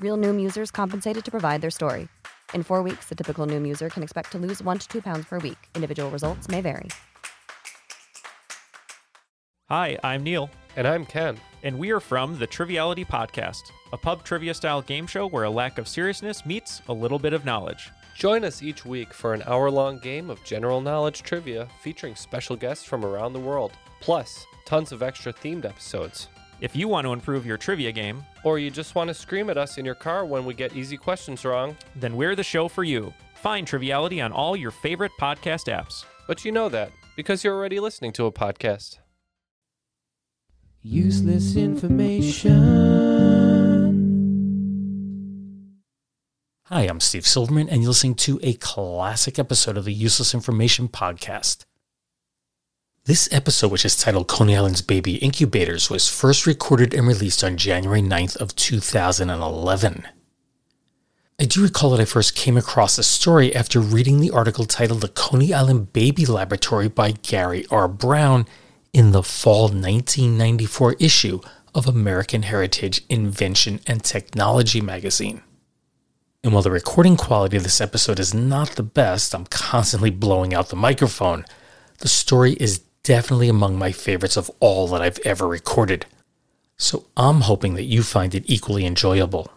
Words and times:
Real 0.00 0.16
Noom 0.16 0.40
users 0.40 0.70
compensated 0.70 1.24
to 1.26 1.30
provide 1.30 1.60
their 1.60 1.70
story. 1.70 2.08
In 2.54 2.62
four 2.62 2.82
weeks, 2.82 3.06
the 3.10 3.14
typical 3.14 3.46
Noom 3.46 3.68
user 3.68 3.90
can 3.90 4.02
expect 4.02 4.32
to 4.32 4.38
lose 4.38 4.62
one 4.62 4.78
to 4.78 4.88
two 4.88 5.02
pounds 5.02 5.26
per 5.26 5.38
week. 5.38 5.58
Individual 5.74 6.10
results 6.10 6.48
may 6.48 6.62
vary. 6.62 6.88
Hi, 9.68 9.98
I'm 10.02 10.22
Neil, 10.24 10.50
And 10.76 10.88
I'm 10.88 11.04
Ken. 11.06 11.38
and 11.62 11.78
we 11.78 11.90
are 11.92 12.00
from 12.00 12.38
the 12.38 12.46
Triviality 12.46 13.04
Podcast, 13.04 13.60
a 13.92 13.98
pub 13.98 14.24
trivia 14.24 14.54
style 14.54 14.80
game 14.80 15.06
show 15.06 15.26
where 15.28 15.44
a 15.44 15.50
lack 15.50 15.76
of 15.76 15.86
seriousness 15.86 16.46
meets 16.46 16.80
a 16.88 16.92
little 16.92 17.18
bit 17.18 17.34
of 17.34 17.44
knowledge. 17.44 17.90
Join 18.16 18.42
us 18.44 18.62
each 18.62 18.86
week 18.86 19.12
for 19.12 19.34
an 19.34 19.42
hour 19.46 19.70
long 19.70 19.98
game 19.98 20.30
of 20.30 20.42
general 20.42 20.80
knowledge 20.80 21.22
trivia 21.22 21.68
featuring 21.82 22.16
special 22.16 22.56
guests 22.56 22.84
from 22.84 23.04
around 23.04 23.34
the 23.34 23.38
world, 23.40 23.72
plus 24.00 24.46
tons 24.64 24.90
of 24.90 25.02
extra 25.02 25.32
themed 25.32 25.66
episodes. 25.66 26.28
If 26.60 26.76
you 26.76 26.88
want 26.88 27.06
to 27.06 27.12
improve 27.14 27.46
your 27.46 27.56
trivia 27.56 27.90
game, 27.92 28.22
Or 28.44 28.58
you 28.58 28.70
just 28.70 28.94
want 28.94 29.08
to 29.08 29.14
scream 29.14 29.48
at 29.50 29.56
us 29.58 29.78
in 29.78 29.84
your 29.84 29.94
car 29.94 30.24
when 30.24 30.44
we 30.44 30.52
get 30.54 30.74
easy 30.76 30.96
questions 30.96 31.44
wrong, 31.44 31.76
then 31.96 32.16
we're 32.16 32.34
the 32.34 32.42
show 32.42 32.68
for 32.68 32.84
you. 32.84 33.12
Find 33.34 33.66
Triviality 33.66 34.20
on 34.20 34.32
all 34.32 34.56
your 34.56 34.70
favorite 34.70 35.12
podcast 35.20 35.72
apps. 35.72 36.04
but 36.26 36.44
you 36.44 36.52
know 36.52 36.68
that 36.68 36.92
because 37.16 37.42
you're 37.42 37.54
already 37.56 37.80
listening 37.80 38.12
to 38.12 38.26
a 38.26 38.32
podcast. 38.32 38.98
Useless 40.82 41.56
information. 41.56 42.54
Hi, 46.66 46.82
I'm 46.82 47.00
Steve 47.00 47.26
Silverman, 47.26 47.68
and 47.68 47.82
you're 47.82 47.88
listening 47.90 48.14
to 48.16 48.38
a 48.42 48.52
classic 48.54 49.38
episode 49.38 49.76
of 49.76 49.84
the 49.84 49.92
Useless 49.92 50.32
Information 50.34 50.88
Podcast. 50.88 51.64
This 53.10 53.28
episode, 53.32 53.72
which 53.72 53.84
is 53.84 53.96
titled 53.96 54.28
Coney 54.28 54.54
Island's 54.54 54.82
Baby 54.82 55.16
Incubators, 55.16 55.90
was 55.90 56.08
first 56.08 56.46
recorded 56.46 56.94
and 56.94 57.08
released 57.08 57.42
on 57.42 57.56
January 57.56 58.02
9th 58.02 58.36
of 58.36 58.54
2011. 58.54 60.06
I 61.40 61.44
do 61.44 61.60
recall 61.60 61.90
that 61.90 61.98
I 61.98 62.04
first 62.04 62.36
came 62.36 62.56
across 62.56 62.94
the 62.94 63.02
story 63.02 63.52
after 63.52 63.80
reading 63.80 64.20
the 64.20 64.30
article 64.30 64.64
titled 64.64 65.00
The 65.00 65.08
Coney 65.08 65.52
Island 65.52 65.92
Baby 65.92 66.24
Laboratory 66.24 66.86
by 66.86 67.10
Gary 67.10 67.66
R. 67.68 67.88
Brown 67.88 68.46
in 68.92 69.10
the 69.10 69.24
fall 69.24 69.62
1994 69.62 70.94
issue 71.00 71.40
of 71.74 71.88
American 71.88 72.44
Heritage 72.44 73.02
Invention 73.08 73.80
and 73.88 74.04
Technology 74.04 74.80
magazine. 74.80 75.42
And 76.44 76.52
while 76.52 76.62
the 76.62 76.70
recording 76.70 77.16
quality 77.16 77.56
of 77.56 77.64
this 77.64 77.80
episode 77.80 78.20
is 78.20 78.32
not 78.32 78.76
the 78.76 78.84
best, 78.84 79.34
I'm 79.34 79.46
constantly 79.46 80.10
blowing 80.10 80.54
out 80.54 80.68
the 80.68 80.76
microphone. 80.76 81.44
The 81.98 82.06
story 82.08 82.52
is 82.52 82.82
definitely 83.02 83.48
among 83.48 83.78
my 83.78 83.92
favorites 83.92 84.36
of 84.36 84.50
all 84.60 84.86
that 84.88 85.02
I've 85.02 85.18
ever 85.24 85.48
recorded. 85.48 86.06
So 86.76 87.06
I'm 87.16 87.42
hoping 87.42 87.74
that 87.74 87.84
you 87.84 88.02
find 88.02 88.34
it 88.34 88.44
equally 88.46 88.84
enjoyable. 88.84 89.50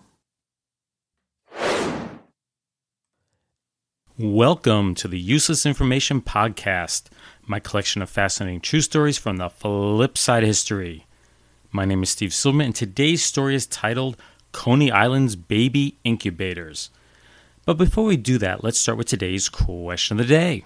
Welcome 4.17 4.93
to 4.95 5.07
the 5.07 5.19
Useless 5.19 5.65
Information 5.65 6.21
Podcast, 6.21 7.05
my 7.45 7.59
collection 7.59 8.01
of 8.01 8.09
fascinating 8.09 8.61
true 8.61 8.81
stories 8.81 9.17
from 9.17 9.37
the 9.37 9.49
flip 9.49 10.17
side 10.17 10.43
of 10.43 10.47
history. 10.47 11.05
My 11.71 11.83
name 11.83 12.03
is 12.03 12.11
Steve 12.11 12.33
Silverman, 12.33 12.67
and 12.67 12.75
today's 12.75 13.23
story 13.23 13.55
is 13.55 13.65
titled 13.65 14.15
Coney 14.51 14.91
Island's 14.91 15.35
Baby 15.35 15.97
Incubators. 16.03 16.91
But 17.65 17.77
before 17.77 18.03
we 18.03 18.17
do 18.17 18.37
that, 18.37 18.63
let's 18.63 18.77
start 18.77 18.97
with 18.97 19.07
today's 19.07 19.49
question 19.49 20.19
of 20.19 20.27
the 20.27 20.31
day. 20.31 20.63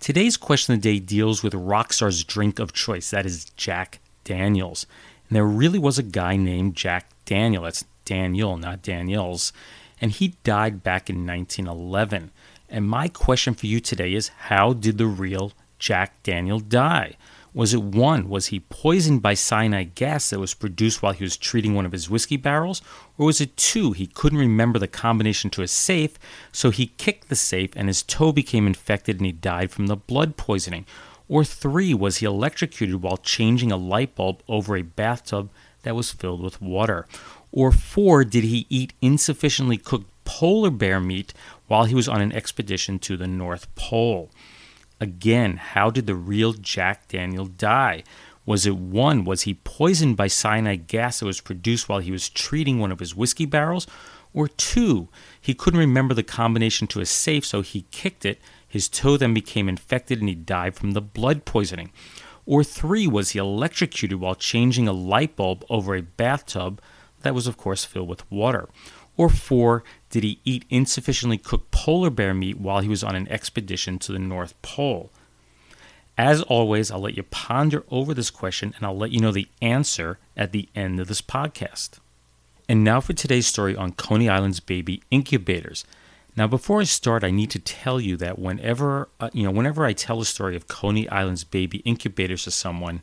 Today's 0.00 0.36
question 0.36 0.74
of 0.74 0.82
the 0.82 0.92
day 0.92 1.04
deals 1.04 1.42
with 1.42 1.52
Rockstar's 1.54 2.22
drink 2.22 2.58
of 2.58 2.72
choice, 2.72 3.10
that 3.10 3.26
is 3.26 3.46
Jack 3.56 3.98
Daniels. 4.24 4.86
And 5.28 5.36
there 5.36 5.46
really 5.46 5.78
was 5.78 5.98
a 5.98 6.02
guy 6.02 6.36
named 6.36 6.76
Jack 6.76 7.10
Daniel, 7.24 7.64
that's 7.64 7.84
Daniel, 8.04 8.56
not 8.56 8.82
Daniels, 8.82 9.52
and 10.00 10.12
he 10.12 10.36
died 10.44 10.82
back 10.82 11.10
in 11.10 11.26
1911. 11.26 12.30
And 12.68 12.88
my 12.88 13.08
question 13.08 13.54
for 13.54 13.66
you 13.66 13.80
today 13.80 14.14
is 14.14 14.28
how 14.28 14.74
did 14.74 14.98
the 14.98 15.06
real 15.06 15.52
Jack 15.78 16.22
Daniel 16.22 16.60
die? 16.60 17.16
Was 17.56 17.72
it 17.72 17.82
one, 17.82 18.28
was 18.28 18.48
he 18.48 18.60
poisoned 18.60 19.22
by 19.22 19.32
cyanide 19.32 19.94
gas 19.94 20.28
that 20.28 20.38
was 20.38 20.52
produced 20.52 21.02
while 21.02 21.14
he 21.14 21.24
was 21.24 21.38
treating 21.38 21.72
one 21.72 21.86
of 21.86 21.92
his 21.92 22.10
whiskey 22.10 22.36
barrels? 22.36 22.82
Or 23.16 23.24
was 23.24 23.40
it 23.40 23.56
two, 23.56 23.92
he 23.92 24.06
couldn't 24.06 24.38
remember 24.38 24.78
the 24.78 24.86
combination 24.86 25.48
to 25.52 25.62
a 25.62 25.66
safe, 25.66 26.18
so 26.52 26.68
he 26.68 26.92
kicked 26.98 27.30
the 27.30 27.34
safe 27.34 27.70
and 27.74 27.88
his 27.88 28.02
toe 28.02 28.30
became 28.30 28.66
infected 28.66 29.16
and 29.16 29.24
he 29.24 29.32
died 29.32 29.70
from 29.70 29.86
the 29.86 29.96
blood 29.96 30.36
poisoning? 30.36 30.84
Or 31.30 31.44
three, 31.44 31.94
was 31.94 32.18
he 32.18 32.26
electrocuted 32.26 32.96
while 32.96 33.16
changing 33.16 33.72
a 33.72 33.78
light 33.78 34.14
bulb 34.14 34.42
over 34.46 34.76
a 34.76 34.82
bathtub 34.82 35.48
that 35.82 35.96
was 35.96 36.12
filled 36.12 36.42
with 36.42 36.60
water? 36.60 37.06
Or 37.52 37.72
four, 37.72 38.22
did 38.24 38.44
he 38.44 38.66
eat 38.68 38.92
insufficiently 39.00 39.78
cooked 39.78 40.10
polar 40.26 40.68
bear 40.68 41.00
meat 41.00 41.32
while 41.68 41.84
he 41.86 41.94
was 41.94 42.06
on 42.06 42.20
an 42.20 42.32
expedition 42.32 42.98
to 42.98 43.16
the 43.16 43.26
North 43.26 43.74
Pole? 43.76 44.30
Again, 45.00 45.58
how 45.58 45.90
did 45.90 46.06
the 46.06 46.14
real 46.14 46.54
Jack 46.54 47.08
Daniel 47.08 47.46
die? 47.46 48.02
Was 48.46 48.64
it 48.64 48.76
one, 48.76 49.24
was 49.24 49.42
he 49.42 49.54
poisoned 49.54 50.16
by 50.16 50.28
cyanide 50.28 50.86
gas 50.86 51.20
that 51.20 51.26
was 51.26 51.40
produced 51.40 51.88
while 51.88 51.98
he 51.98 52.12
was 52.12 52.28
treating 52.28 52.78
one 52.78 52.92
of 52.92 53.00
his 53.00 53.14
whiskey 53.14 53.44
barrels? 53.44 53.86
Or 54.32 54.48
two, 54.48 55.08
he 55.40 55.52
couldn't 55.52 55.80
remember 55.80 56.14
the 56.14 56.22
combination 56.22 56.86
to 56.88 57.00
a 57.00 57.06
safe, 57.06 57.44
so 57.44 57.60
he 57.62 57.86
kicked 57.90 58.24
it, 58.24 58.40
his 58.68 58.88
toe 58.88 59.16
then 59.16 59.34
became 59.34 59.68
infected, 59.68 60.20
and 60.20 60.28
he 60.28 60.34
died 60.34 60.74
from 60.76 60.92
the 60.92 61.00
blood 61.00 61.44
poisoning? 61.44 61.90
Or 62.46 62.62
three, 62.62 63.06
was 63.06 63.30
he 63.30 63.38
electrocuted 63.38 64.20
while 64.20 64.34
changing 64.34 64.86
a 64.86 64.92
light 64.92 65.36
bulb 65.36 65.64
over 65.68 65.94
a 65.94 66.02
bathtub 66.02 66.80
that 67.22 67.34
was, 67.34 67.46
of 67.46 67.56
course, 67.56 67.84
filled 67.84 68.08
with 68.08 68.30
water? 68.30 68.68
Or 69.16 69.28
four, 69.28 69.82
did 70.16 70.24
he 70.24 70.40
eat 70.46 70.64
insufficiently 70.70 71.36
cooked 71.36 71.70
polar 71.70 72.08
bear 72.08 72.32
meat 72.32 72.58
while 72.58 72.80
he 72.80 72.88
was 72.88 73.04
on 73.04 73.14
an 73.14 73.28
expedition 73.28 73.98
to 73.98 74.12
the 74.12 74.18
North 74.18 74.54
Pole? 74.62 75.10
As 76.16 76.40
always, 76.40 76.90
I'll 76.90 77.00
let 77.00 77.18
you 77.18 77.22
ponder 77.22 77.84
over 77.90 78.14
this 78.14 78.30
question 78.30 78.72
and 78.74 78.86
I'll 78.86 78.96
let 78.96 79.10
you 79.10 79.20
know 79.20 79.30
the 79.30 79.50
answer 79.60 80.18
at 80.34 80.52
the 80.52 80.70
end 80.74 81.00
of 81.00 81.08
this 81.08 81.20
podcast. 81.20 81.98
And 82.66 82.82
now 82.82 82.98
for 83.02 83.12
today's 83.12 83.46
story 83.46 83.76
on 83.76 83.92
Coney 83.92 84.26
Island's 84.26 84.58
baby 84.58 85.02
incubators. 85.10 85.84
Now, 86.34 86.46
before 86.46 86.80
I 86.80 86.84
start, 86.84 87.22
I 87.22 87.30
need 87.30 87.50
to 87.50 87.58
tell 87.58 88.00
you 88.00 88.16
that 88.16 88.38
whenever 88.38 89.10
uh, 89.20 89.28
you 89.34 89.42
know, 89.42 89.50
whenever 89.50 89.84
I 89.84 89.92
tell 89.92 90.22
a 90.22 90.24
story 90.24 90.56
of 90.56 90.66
Coney 90.66 91.06
Island's 91.10 91.44
baby 91.44 91.80
incubators 91.84 92.44
to 92.44 92.50
someone, 92.50 93.02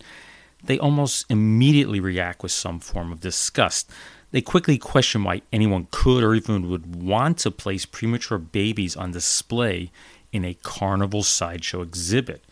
they 0.63 0.79
almost 0.79 1.29
immediately 1.29 1.99
react 1.99 2.41
with 2.41 2.51
some 2.51 2.79
form 2.79 3.11
of 3.11 3.19
disgust. 3.19 3.91
They 4.33 4.41
quickly 4.41 4.79
question 4.79 5.23
why 5.23 5.43
anyone 5.53 5.87
could 5.91 6.23
or 6.23 6.33
even 6.33 6.67
would 6.67 6.95
want 6.95 7.37
to 7.39 7.51
place 7.51 7.85
premature 7.85 8.39
babies 8.39 8.95
on 8.95 9.11
display 9.11 9.91
in 10.31 10.43
a 10.43 10.55
carnival 10.55 11.21
sideshow 11.21 11.83
exhibit. 11.83 12.43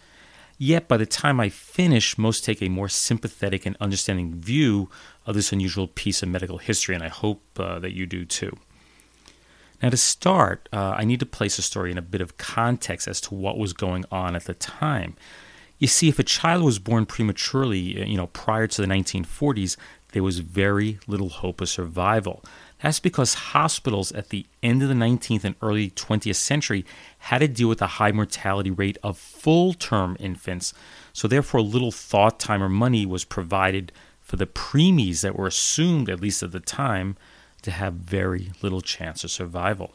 Yet, 0.60 0.88
by 0.88 0.98
the 0.98 1.07
time 1.07 1.39
I 1.39 1.50
finish, 1.50 2.19
most 2.19 2.45
take 2.45 2.62
a 2.62 2.69
more 2.69 2.88
sympathetic 2.88 3.66
and 3.66 3.75
understanding 3.81 4.36
view 4.36 4.92
of 5.25 5.33
this 5.33 5.51
unusual 5.51 5.88
piece 5.88 6.22
of 6.22 6.30
medical 6.30 6.60
history, 6.60 6.94
and 6.94 7.04
I 7.04 7.07
hope 7.07 7.42
uh, 7.57 7.80
that 7.80 7.94
you 7.94 8.06
do 8.06 8.25
too. 8.25 8.56
Now, 9.81 9.89
to 9.89 9.98
start, 9.98 10.69
uh, 10.72 10.94
I 10.95 11.04
need 11.04 11.19
to 11.22 11.25
place 11.25 11.56
the 11.56 11.63
story 11.63 11.89
in 11.89 11.98
a 11.98 12.04
bit 12.04 12.22
of 12.22 12.38
context 12.38 13.07
as 13.07 13.19
to 13.22 13.33
what 13.33 13.57
was 13.57 13.74
going 13.74 14.06
on 14.12 14.36
at 14.36 14.45
the 14.45 14.54
time. 14.54 15.16
You 15.80 15.88
see, 15.88 16.10
if 16.10 16.19
a 16.19 16.24
child 16.24 16.62
was 16.62 16.78
born 16.78 17.07
prematurely, 17.07 18.07
you 18.07 18.16
know, 18.16 18.28
prior 18.28 18.68
to 18.68 18.81
the 18.81 18.88
1940s, 18.88 19.78
there 20.12 20.24
was 20.24 20.40
very 20.40 21.00
little 21.08 21.30
hope 21.30 21.62
of 21.62 21.69
survival. 21.69 22.44
That's 22.81 23.00
because 23.00 23.34
hospitals 23.34 24.12
at 24.12 24.30
the 24.30 24.46
end 24.63 24.81
of 24.81 24.90
the 24.90 24.96
19th 24.96 25.44
and 25.44 25.56
early 25.62 25.92
20th 25.92 26.36
century 26.36 26.86
had 27.19 27.40
to 27.40 27.48
deal 27.48 27.69
with 27.69 27.81
a 27.81 27.88
high 27.88 28.12
mortality 28.12 28.72
rate 28.72 28.98
of 29.04 29.18
full 29.18 29.74
term 29.74 30.18
infants, 30.19 30.74
so 31.13 31.28
therefore 31.28 31.62
little 31.62 31.92
thought 31.92 32.40
time 32.40 32.63
or 32.63 32.69
money 32.69 33.06
was 33.06 33.24
provided 33.24 33.92
for 34.19 34.36
the 34.36 34.48
preemies 34.48 35.22
that 35.22 35.38
were 35.38 35.48
assumed, 35.48 36.10
at 36.10 36.22
least 36.22 36.42
at 36.42 36.52
the 36.52 36.60
time, 36.60 37.18
to 37.62 37.72
have 37.72 37.94
very 37.94 38.52
little 38.62 38.81
chance 38.81 39.24
of 39.24 39.30
survival. 39.30 39.94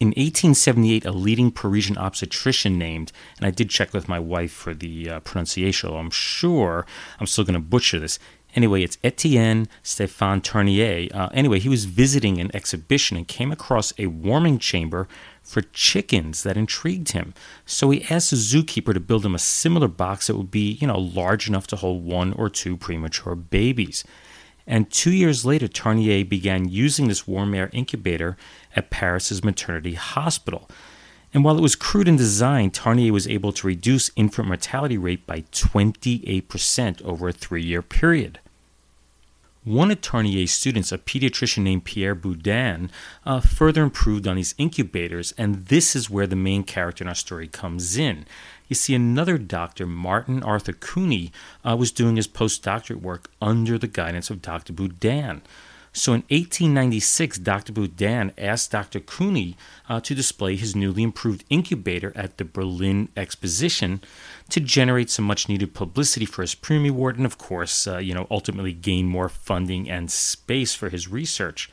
In 0.00 0.08
1878, 0.08 1.04
a 1.04 1.12
leading 1.12 1.50
Parisian 1.50 1.96
obstetrician 1.96 2.76
named, 2.76 3.12
and 3.38 3.46
I 3.46 3.50
did 3.50 3.70
check 3.70 3.94
with 3.94 4.08
my 4.08 4.18
wife 4.18 4.52
for 4.52 4.74
the 4.74 5.08
uh, 5.08 5.20
pronunciation, 5.20 5.94
I'm 5.94 6.10
sure 6.10 6.84
I'm 7.20 7.26
still 7.26 7.44
going 7.44 7.54
to 7.54 7.60
butcher 7.60 8.00
this. 8.00 8.18
Anyway, 8.54 8.82
it's 8.82 8.98
Etienne 9.02 9.66
Stéphane 9.82 10.42
Tournier. 10.42 11.08
Uh, 11.12 11.28
anyway, 11.34 11.58
he 11.58 11.68
was 11.68 11.86
visiting 11.86 12.40
an 12.40 12.54
exhibition 12.54 13.16
and 13.16 13.26
came 13.26 13.50
across 13.50 13.92
a 13.98 14.06
warming 14.06 14.58
chamber 14.58 15.08
for 15.42 15.62
chickens 15.62 16.44
that 16.44 16.56
intrigued 16.56 17.12
him. 17.12 17.34
So 17.66 17.90
he 17.90 18.04
asked 18.08 18.30
the 18.30 18.36
zookeeper 18.36 18.94
to 18.94 19.00
build 19.00 19.26
him 19.26 19.34
a 19.34 19.40
similar 19.40 19.88
box 19.88 20.28
that 20.28 20.36
would 20.36 20.50
be, 20.50 20.72
you 20.80 20.86
know, 20.86 20.98
large 20.98 21.48
enough 21.48 21.66
to 21.68 21.76
hold 21.76 22.04
one 22.04 22.32
or 22.32 22.48
two 22.48 22.76
premature 22.76 23.34
babies. 23.34 24.04
And 24.66 24.90
two 24.90 25.12
years 25.12 25.44
later, 25.44 25.68
Tournier 25.68 26.24
began 26.24 26.68
using 26.68 27.08
this 27.08 27.26
warm 27.26 27.54
air 27.54 27.70
incubator 27.72 28.36
at 28.74 28.90
Paris's 28.90 29.44
maternity 29.44 29.94
hospital. 29.94 30.70
And 31.34 31.44
while 31.44 31.58
it 31.58 31.62
was 31.62 31.74
crude 31.74 32.08
in 32.08 32.16
design, 32.16 32.70
Tournier 32.70 33.12
was 33.12 33.26
able 33.26 33.52
to 33.52 33.66
reduce 33.66 34.10
infant 34.16 34.46
mortality 34.46 34.96
rate 34.96 35.26
by 35.26 35.40
28% 35.52 37.02
over 37.02 37.28
a 37.28 37.32
three 37.32 37.64
year 37.64 37.82
period. 37.82 38.38
One 39.64 39.90
of 39.90 40.02
Tournier's 40.02 40.50
students, 40.50 40.92
a 40.92 40.98
pediatrician 40.98 41.62
named 41.62 41.84
Pierre 41.84 42.14
Budin, 42.14 42.90
uh, 43.24 43.40
further 43.40 43.82
improved 43.82 44.28
on 44.28 44.36
these 44.36 44.54
incubators, 44.58 45.32
and 45.38 45.66
this 45.68 45.96
is 45.96 46.10
where 46.10 46.26
the 46.26 46.36
main 46.36 46.64
character 46.64 47.02
in 47.02 47.08
our 47.08 47.14
story 47.14 47.48
comes 47.48 47.96
in. 47.96 48.26
You 48.68 48.76
see, 48.76 48.94
another 48.94 49.38
doctor, 49.38 49.86
Martin 49.86 50.42
Arthur 50.42 50.74
Cooney, 50.74 51.32
uh, 51.64 51.76
was 51.76 51.92
doing 51.92 52.16
his 52.16 52.28
postdoctorate 52.28 53.00
work 53.00 53.30
under 53.40 53.78
the 53.78 53.86
guidance 53.86 54.28
of 54.28 54.42
Dr. 54.42 54.74
Budin. 54.74 55.40
So 55.94 56.12
in 56.12 56.22
1896, 56.22 57.38
Dr. 57.38 57.72
Budin 57.72 58.32
asked 58.36 58.72
Dr. 58.72 59.00
Cooney 59.00 59.56
uh, 59.88 60.00
to 60.00 60.14
display 60.14 60.56
his 60.56 60.76
newly 60.76 61.04
improved 61.04 61.44
incubator 61.48 62.12
at 62.14 62.36
the 62.36 62.44
Berlin 62.44 63.08
Exposition 63.16 64.02
to 64.50 64.60
generate 64.60 65.10
some 65.10 65.24
much 65.24 65.48
needed 65.48 65.74
publicity 65.74 66.26
for 66.26 66.42
his 66.42 66.54
preemie 66.54 66.90
Award 66.90 67.16
and, 67.16 67.26
of 67.26 67.38
course, 67.38 67.86
uh, 67.86 67.98
you 67.98 68.14
know, 68.14 68.26
ultimately 68.30 68.72
gain 68.72 69.06
more 69.06 69.28
funding 69.28 69.88
and 69.88 70.10
space 70.10 70.74
for 70.74 70.90
his 70.90 71.08
research. 71.08 71.70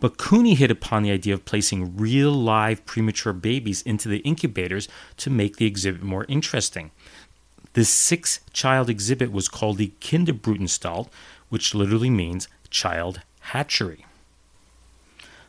But 0.00 0.16
Cooney 0.16 0.54
hit 0.54 0.70
upon 0.70 1.02
the 1.02 1.10
idea 1.10 1.34
of 1.34 1.44
placing 1.44 1.96
real 1.96 2.32
live 2.32 2.84
premature 2.86 3.34
babies 3.34 3.82
into 3.82 4.08
the 4.08 4.18
incubators 4.18 4.88
to 5.18 5.30
make 5.30 5.56
the 5.56 5.66
exhibit 5.66 6.02
more 6.02 6.24
interesting. 6.26 6.90
This 7.74 7.90
six 7.90 8.40
child 8.52 8.90
exhibit 8.90 9.30
was 9.30 9.48
called 9.48 9.76
the 9.76 9.92
Kinderbrutanstalt, 10.00 11.08
which 11.50 11.74
literally 11.74 12.10
means 12.10 12.48
child 12.70 13.20
hatchery. 13.40 14.06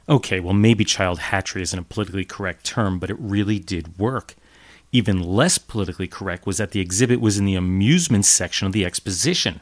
Okay, 0.10 0.40
well, 0.40 0.54
maybe 0.54 0.84
child 0.84 1.20
hatchery 1.20 1.62
isn't 1.62 1.80
a 1.80 1.84
politically 1.84 2.26
correct 2.26 2.66
term, 2.66 3.00
but 3.00 3.10
it 3.10 3.18
really 3.20 3.58
did 3.58 3.98
work. 3.98 4.36
Even 4.92 5.24
less 5.24 5.58
politically 5.58 6.08
correct 6.08 6.46
was 6.46 6.58
that 6.58 6.72
the 6.72 6.82
exhibit 6.82 7.22
was 7.22 7.38
in 7.38 7.46
the 7.46 7.56
amusement 7.56 8.26
section 8.26 8.68
of 8.68 8.74
the 8.74 8.86
exposition. 8.86 9.62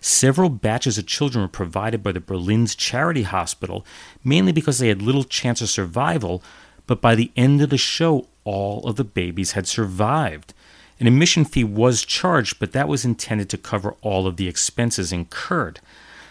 Several 0.00 0.48
batches 0.48 0.96
of 0.96 1.06
children 1.06 1.42
were 1.42 1.48
provided 1.48 2.02
by 2.02 2.12
the 2.12 2.20
Berlin's 2.20 2.74
charity 2.74 3.22
hospital, 3.22 3.84
mainly 4.24 4.52
because 4.52 4.78
they 4.78 4.88
had 4.88 5.02
little 5.02 5.24
chance 5.24 5.60
of 5.60 5.68
survival, 5.68 6.42
but 6.86 7.02
by 7.02 7.14
the 7.14 7.30
end 7.36 7.60
of 7.60 7.68
the 7.68 7.76
show, 7.76 8.26
all 8.44 8.86
of 8.86 8.96
the 8.96 9.04
babies 9.04 9.52
had 9.52 9.66
survived. 9.66 10.54
An 10.98 11.06
admission 11.06 11.44
fee 11.44 11.64
was 11.64 12.04
charged, 12.04 12.58
but 12.58 12.72
that 12.72 12.88
was 12.88 13.04
intended 13.04 13.50
to 13.50 13.58
cover 13.58 13.96
all 14.00 14.26
of 14.26 14.36
the 14.36 14.48
expenses 14.48 15.12
incurred. 15.12 15.80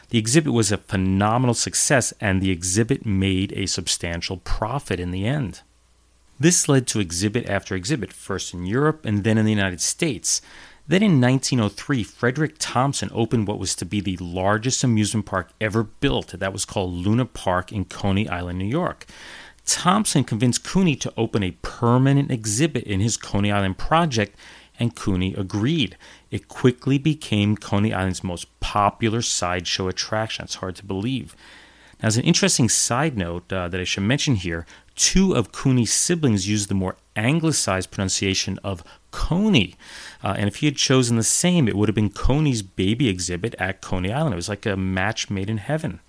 The 0.09 0.17
exhibit 0.17 0.53
was 0.53 0.71
a 0.71 0.77
phenomenal 0.77 1.53
success, 1.53 2.13
and 2.19 2.41
the 2.41 2.49
exhibit 2.49 3.05
made 3.05 3.53
a 3.53 3.67
substantial 3.67 4.37
profit 4.37 4.99
in 4.99 5.11
the 5.11 5.27
end. 5.27 5.61
This 6.39 6.69
led 6.69 6.87
to 6.87 6.99
exhibit 6.99 7.49
after 7.49 7.75
exhibit, 7.75 8.13
first 8.13 8.53
in 8.53 8.65
Europe 8.65 9.05
and 9.05 9.23
then 9.23 9.37
in 9.37 9.45
the 9.45 9.51
United 9.51 9.81
States. 9.81 10.41
Then 10.87 11.03
in 11.03 11.21
1903, 11.21 12.03
Frederick 12.03 12.55
Thompson 12.57 13.09
opened 13.13 13.47
what 13.47 13.59
was 13.59 13.75
to 13.75 13.85
be 13.85 14.01
the 14.01 14.17
largest 14.17 14.83
amusement 14.83 15.25
park 15.25 15.51
ever 15.61 15.83
built. 15.83 16.29
That 16.29 16.53
was 16.53 16.65
called 16.65 16.93
Luna 16.93 17.25
Park 17.25 17.71
in 17.71 17.85
Coney 17.85 18.27
Island, 18.27 18.57
New 18.57 18.65
York. 18.65 19.05
Thompson 19.65 20.23
convinced 20.23 20.63
Cooney 20.63 20.95
to 20.95 21.13
open 21.15 21.43
a 21.43 21.51
permanent 21.61 22.31
exhibit 22.31 22.85
in 22.85 23.01
his 23.01 23.17
Coney 23.17 23.51
Island 23.51 23.77
project, 23.77 24.35
and 24.79 24.95
Cooney 24.95 25.35
agreed. 25.35 25.95
It 26.31 26.47
quickly 26.47 26.97
became 26.97 27.55
Coney 27.55 27.93
Island's 27.93 28.23
most 28.23 28.47
popular 28.61 29.21
sideshow 29.21 29.89
attraction. 29.89 30.45
It's 30.45 30.55
hard 30.55 30.75
to 30.77 30.85
believe. 30.85 31.35
Now, 32.01 32.07
as 32.07 32.17
an 32.17 32.23
interesting 32.23 32.69
side 32.69 33.17
note 33.17 33.51
uh, 33.51 33.67
that 33.67 33.79
I 33.79 33.83
should 33.83 34.03
mention 34.03 34.35
here, 34.35 34.65
two 34.95 35.33
of 35.33 35.51
Cooney's 35.51 35.93
siblings 35.93 36.47
used 36.47 36.69
the 36.69 36.75
more 36.75 36.95
anglicized 37.15 37.91
pronunciation 37.91 38.59
of 38.63 38.83
Coney. 39.11 39.75
Uh, 40.23 40.35
and 40.37 40.47
if 40.47 40.57
he 40.57 40.65
had 40.65 40.75
chosen 40.75 41.17
the 41.17 41.23
same, 41.23 41.67
it 41.67 41.75
would 41.75 41.89
have 41.89 41.95
been 41.95 42.09
Coney's 42.09 42.61
baby 42.61 43.09
exhibit 43.09 43.55
at 43.59 43.81
Coney 43.81 44.11
Island. 44.11 44.33
It 44.33 44.37
was 44.37 44.49
like 44.49 44.65
a 44.65 44.77
match 44.77 45.29
made 45.29 45.49
in 45.49 45.57
heaven. 45.57 45.99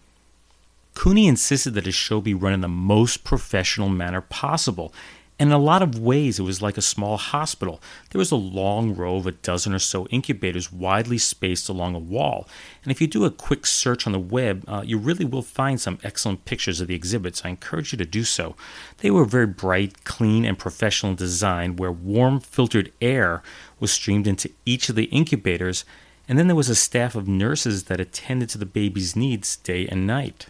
Cooney 0.95 1.29
insisted 1.29 1.75
that 1.75 1.87
his 1.87 1.95
show 1.95 2.21
be 2.21 2.35
run 2.35 2.53
in 2.53 2.61
the 2.61 2.69
most 2.69 3.25
professional 3.25 3.89
manner 3.89 4.21
possible, 4.21 4.93
and 5.41 5.49
in 5.49 5.55
a 5.55 5.59
lot 5.59 5.81
of 5.81 5.99
ways, 5.99 6.39
it 6.39 6.43
was 6.43 6.61
like 6.61 6.77
a 6.77 6.83
small 6.83 7.17
hospital. 7.17 7.81
There 8.11 8.19
was 8.19 8.31
a 8.31 8.37
long 8.37 8.95
row 8.95 9.17
of 9.17 9.27
a 9.27 9.33
dozen 9.33 9.73
or 9.73 9.79
so 9.79 10.07
incubators 10.09 10.71
widely 10.71 11.17
spaced 11.17 11.71
along 11.71 11.95
a 11.95 11.99
wall. 11.99 12.47
And 12.83 12.93
if 12.93 13.01
you 13.01 13.07
do 13.07 13.25
a 13.25 13.31
quick 13.31 13.65
search 13.65 14.07
on 14.07 14.13
the 14.13 14.19
web, 14.19 14.65
uh, 14.69 14.83
you 14.85 14.99
really 14.99 15.25
will 15.25 15.41
find 15.41 15.81
some 15.81 15.99
excellent 16.05 16.45
pictures 16.45 16.83
of 16.83 16.89
the 16.89 16.95
exhibits. 16.95 17.41
I 17.43 17.49
encourage 17.49 17.91
you 17.91 17.97
to 17.97 18.05
do 18.05 18.23
so. 18.23 18.55
They 18.99 19.11
were 19.11 19.25
very 19.25 19.47
bright, 19.47 20.05
clean, 20.05 20.45
and 20.45 20.59
professional 20.59 21.15
design, 21.15 21.77
where 21.77 21.91
warm, 21.91 22.41
filtered 22.41 22.93
air 23.01 23.43
was 23.79 23.91
streamed 23.91 24.27
into 24.27 24.51
each 24.67 24.91
of 24.91 24.95
the 24.95 25.05
incubators. 25.05 25.87
And 26.29 26.39
then 26.39 26.49
there 26.49 26.55
was 26.55 26.69
a 26.69 26.75
staff 26.75 27.15
of 27.15 27.27
nurses 27.27 27.85
that 27.85 27.99
attended 27.99 28.51
to 28.51 28.59
the 28.59 28.67
baby's 28.67 29.17
needs 29.17 29.57
day 29.57 29.89
and 29.89 30.07
night. 30.07 30.49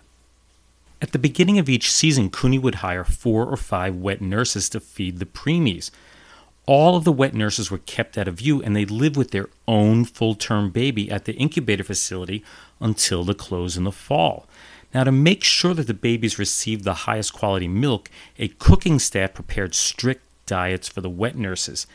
At 1.02 1.12
the 1.12 1.18
beginning 1.18 1.58
of 1.58 1.68
each 1.68 1.90
season, 1.90 2.30
Cooney 2.30 2.58
would 2.58 2.76
hire 2.76 3.04
four 3.04 3.46
or 3.46 3.56
five 3.56 3.96
wet 3.96 4.20
nurses 4.20 4.68
to 4.70 4.80
feed 4.80 5.18
the 5.18 5.26
preemies. 5.26 5.90
All 6.66 6.94
of 6.94 7.04
the 7.04 7.12
wet 7.12 7.34
nurses 7.34 7.70
were 7.70 7.78
kept 7.78 8.18
out 8.18 8.28
of 8.28 8.34
view 8.36 8.62
and 8.62 8.76
they 8.76 8.84
lived 8.84 9.16
with 9.16 9.30
their 9.30 9.48
own 9.66 10.04
full 10.04 10.34
term 10.34 10.70
baby 10.70 11.10
at 11.10 11.24
the 11.24 11.34
incubator 11.34 11.82
facility 11.82 12.44
until 12.80 13.24
the 13.24 13.34
close 13.34 13.76
in 13.76 13.84
the 13.84 13.92
fall. 13.92 14.46
Now, 14.92 15.04
to 15.04 15.12
make 15.12 15.42
sure 15.42 15.72
that 15.74 15.86
the 15.86 15.94
babies 15.94 16.38
received 16.38 16.84
the 16.84 16.94
highest 16.94 17.32
quality 17.32 17.68
milk, 17.68 18.10
a 18.38 18.48
cooking 18.48 18.98
staff 18.98 19.34
prepared 19.34 19.74
strict 19.74 20.22
diets 20.46 20.88
for 20.88 21.00
the 21.00 21.08
wet 21.08 21.36
nurses. 21.36 21.86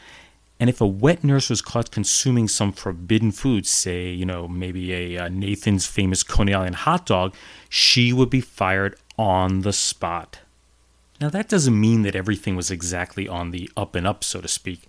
And 0.59 0.69
if 0.69 0.79
a 0.79 0.87
wet 0.87 1.23
nurse 1.23 1.49
was 1.49 1.61
caught 1.61 1.91
consuming 1.91 2.47
some 2.47 2.71
forbidden 2.71 3.31
food, 3.31 3.65
say, 3.65 4.09
you 4.09 4.25
know, 4.25 4.47
maybe 4.47 4.93
a, 4.93 5.25
uh, 5.25 5.29
Nathan's 5.29 5.85
famous 5.85 6.23
Coney 6.23 6.53
Island 6.53 6.75
hot 6.75 7.05
dog, 7.05 7.35
she 7.67 8.13
would 8.13 8.29
be 8.29 8.41
fired 8.41 8.95
on 9.17 9.61
the 9.61 9.73
spot. 9.73 10.39
Now, 11.19 11.29
that 11.29 11.49
doesn't 11.49 11.79
mean 11.79 12.03
that 12.03 12.15
everything 12.15 12.55
was 12.55 12.71
exactly 12.71 13.27
on 13.27 13.51
the 13.51 13.69
up 13.75 13.95
and 13.95 14.07
up, 14.07 14.23
so 14.23 14.41
to 14.41 14.47
speak. 14.47 14.87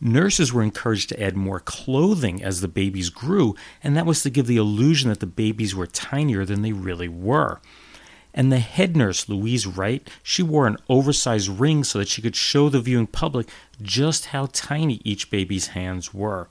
Nurses 0.00 0.52
were 0.52 0.62
encouraged 0.62 1.08
to 1.08 1.20
add 1.20 1.36
more 1.36 1.60
clothing 1.60 2.42
as 2.42 2.60
the 2.60 2.68
babies 2.68 3.10
grew, 3.10 3.56
and 3.82 3.96
that 3.96 4.06
was 4.06 4.22
to 4.22 4.30
give 4.30 4.46
the 4.46 4.56
illusion 4.56 5.08
that 5.08 5.18
the 5.18 5.26
babies 5.26 5.74
were 5.74 5.86
tinier 5.86 6.44
than 6.44 6.62
they 6.62 6.72
really 6.72 7.08
were. 7.08 7.60
And 8.34 8.52
the 8.52 8.58
head 8.58 8.96
nurse, 8.96 9.28
Louise 9.28 9.66
Wright, 9.66 10.08
she 10.22 10.42
wore 10.42 10.66
an 10.66 10.76
oversized 10.88 11.48
ring 11.48 11.82
so 11.82 11.98
that 11.98 12.08
she 12.08 12.22
could 12.22 12.36
show 12.36 12.68
the 12.68 12.80
viewing 12.80 13.06
public 13.06 13.48
just 13.82 14.26
how 14.26 14.48
tiny 14.52 15.00
each 15.04 15.30
baby's 15.30 15.68
hands 15.68 16.14
were. 16.14 16.48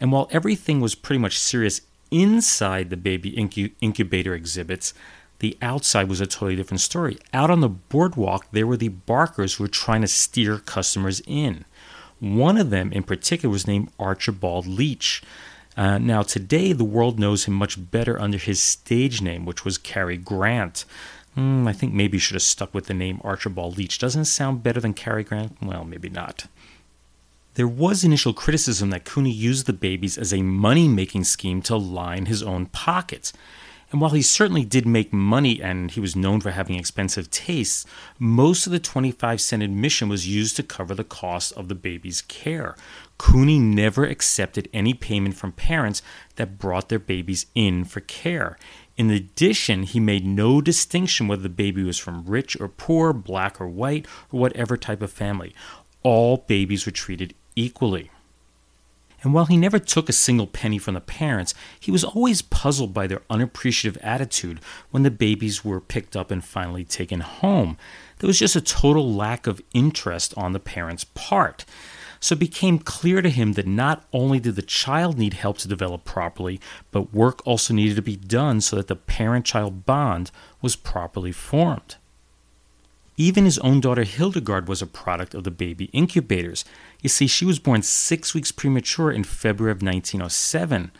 And 0.00 0.12
while 0.12 0.28
everything 0.30 0.80
was 0.80 0.94
pretty 0.94 1.20
much 1.20 1.38
serious 1.38 1.80
inside 2.10 2.90
the 2.90 2.96
baby 2.96 3.32
incu- 3.32 3.72
incubator 3.80 4.34
exhibits, 4.34 4.92
the 5.38 5.56
outside 5.60 6.08
was 6.08 6.20
a 6.20 6.26
totally 6.26 6.56
different 6.56 6.80
story. 6.80 7.18
Out 7.32 7.50
on 7.50 7.60
the 7.60 7.68
boardwalk, 7.68 8.46
there 8.52 8.66
were 8.66 8.76
the 8.76 8.88
barkers 8.88 9.54
who 9.54 9.64
were 9.64 9.68
trying 9.68 10.00
to 10.00 10.08
steer 10.08 10.58
customers 10.58 11.20
in. 11.26 11.64
One 12.18 12.56
of 12.56 12.70
them 12.70 12.92
in 12.92 13.02
particular 13.02 13.52
was 13.52 13.66
named 13.66 13.90
Archibald 13.98 14.66
Leach. 14.66 15.22
Uh, 15.76 15.98
now, 15.98 16.22
today, 16.22 16.72
the 16.72 16.84
world 16.84 17.18
knows 17.18 17.44
him 17.44 17.54
much 17.54 17.90
better 17.90 18.20
under 18.20 18.38
his 18.38 18.60
stage 18.60 19.20
name, 19.20 19.44
which 19.44 19.64
was 19.64 19.76
Cary 19.76 20.16
Grant. 20.16 20.84
Mm, 21.36 21.68
I 21.68 21.72
think 21.72 21.92
maybe 21.92 22.16
you 22.16 22.20
should 22.20 22.34
have 22.34 22.42
stuck 22.42 22.72
with 22.72 22.86
the 22.86 22.94
name 22.94 23.20
Archibald 23.22 23.76
Leach. 23.76 23.98
Doesn't 23.98 24.22
it 24.22 24.26
sound 24.26 24.62
better 24.62 24.80
than 24.80 24.94
Cary 24.94 25.22
Grant? 25.22 25.56
Well, 25.60 25.84
maybe 25.84 26.08
not. 26.08 26.46
There 27.54 27.68
was 27.68 28.04
initial 28.04 28.32
criticism 28.32 28.90
that 28.90 29.04
Cooney 29.04 29.30
used 29.30 29.66
the 29.66 29.72
babies 29.72 30.16
as 30.16 30.32
a 30.32 30.42
money 30.42 30.88
making 30.88 31.24
scheme 31.24 31.60
to 31.62 31.76
line 31.76 32.26
his 32.26 32.42
own 32.42 32.66
pockets. 32.66 33.32
And 33.92 34.00
while 34.00 34.10
he 34.10 34.22
certainly 34.22 34.64
did 34.64 34.84
make 34.86 35.12
money 35.12 35.62
and 35.62 35.90
he 35.90 36.00
was 36.00 36.16
known 36.16 36.40
for 36.40 36.50
having 36.50 36.76
expensive 36.76 37.30
tastes, 37.30 37.86
most 38.18 38.66
of 38.66 38.72
the 38.72 38.80
25 38.80 39.40
cent 39.40 39.62
admission 39.62 40.08
was 40.08 40.26
used 40.26 40.56
to 40.56 40.64
cover 40.64 40.94
the 40.94 41.04
cost 41.04 41.52
of 41.52 41.68
the 41.68 41.74
baby's 41.76 42.20
care. 42.22 42.74
Cooney 43.16 43.58
never 43.58 44.04
accepted 44.04 44.68
any 44.72 44.92
payment 44.92 45.36
from 45.36 45.52
parents 45.52 46.02
that 46.34 46.58
brought 46.58 46.88
their 46.88 46.98
babies 46.98 47.46
in 47.54 47.84
for 47.84 48.00
care. 48.00 48.58
In 48.96 49.10
addition, 49.10 49.84
he 49.84 50.00
made 50.00 50.26
no 50.26 50.60
distinction 50.60 51.28
whether 51.28 51.42
the 51.42 51.48
baby 51.48 51.84
was 51.84 51.98
from 51.98 52.26
rich 52.26 52.58
or 52.60 52.68
poor, 52.68 53.12
black 53.12 53.60
or 53.60 53.68
white, 53.68 54.06
or 54.32 54.40
whatever 54.40 54.76
type 54.76 55.02
of 55.02 55.12
family. 55.12 55.54
All 56.02 56.38
babies 56.38 56.86
were 56.86 56.92
treated 56.92 57.34
equally. 57.54 58.10
And 59.22 59.32
while 59.32 59.46
he 59.46 59.56
never 59.56 59.78
took 59.78 60.08
a 60.08 60.12
single 60.12 60.46
penny 60.46 60.78
from 60.78 60.94
the 60.94 61.00
parents, 61.00 61.54
he 61.80 61.90
was 61.90 62.04
always 62.04 62.42
puzzled 62.42 62.92
by 62.92 63.06
their 63.06 63.22
unappreciative 63.30 64.00
attitude 64.02 64.60
when 64.90 65.02
the 65.02 65.10
babies 65.10 65.64
were 65.64 65.80
picked 65.80 66.16
up 66.16 66.30
and 66.30 66.44
finally 66.44 66.84
taken 66.84 67.20
home. 67.20 67.76
There 68.18 68.28
was 68.28 68.38
just 68.38 68.56
a 68.56 68.60
total 68.60 69.12
lack 69.12 69.46
of 69.46 69.60
interest 69.72 70.34
on 70.36 70.52
the 70.52 70.60
parents' 70.60 71.04
part. 71.14 71.64
So 72.20 72.34
it 72.34 72.38
became 72.38 72.78
clear 72.78 73.20
to 73.22 73.30
him 73.30 73.52
that 73.52 73.66
not 73.66 74.04
only 74.12 74.40
did 74.40 74.56
the 74.56 74.62
child 74.62 75.18
need 75.18 75.34
help 75.34 75.58
to 75.58 75.68
develop 75.68 76.04
properly, 76.04 76.60
but 76.90 77.12
work 77.12 77.46
also 77.46 77.74
needed 77.74 77.96
to 77.96 78.02
be 78.02 78.16
done 78.16 78.60
so 78.60 78.76
that 78.76 78.88
the 78.88 78.96
parent 78.96 79.44
child 79.44 79.84
bond 79.84 80.30
was 80.62 80.76
properly 80.76 81.32
formed. 81.32 81.96
Even 83.18 83.46
his 83.46 83.58
own 83.60 83.80
daughter 83.80 84.04
Hildegard 84.04 84.68
was 84.68 84.82
a 84.82 84.86
product 84.86 85.34
of 85.34 85.44
the 85.44 85.50
baby 85.50 85.86
incubators. 85.86 86.66
You 87.00 87.08
see, 87.08 87.26
she 87.26 87.46
was 87.46 87.58
born 87.58 87.80
six 87.80 88.34
weeks 88.34 88.52
premature 88.52 89.10
in 89.10 89.24
February 89.24 89.72
of 89.72 89.82
1907. 89.82 90.90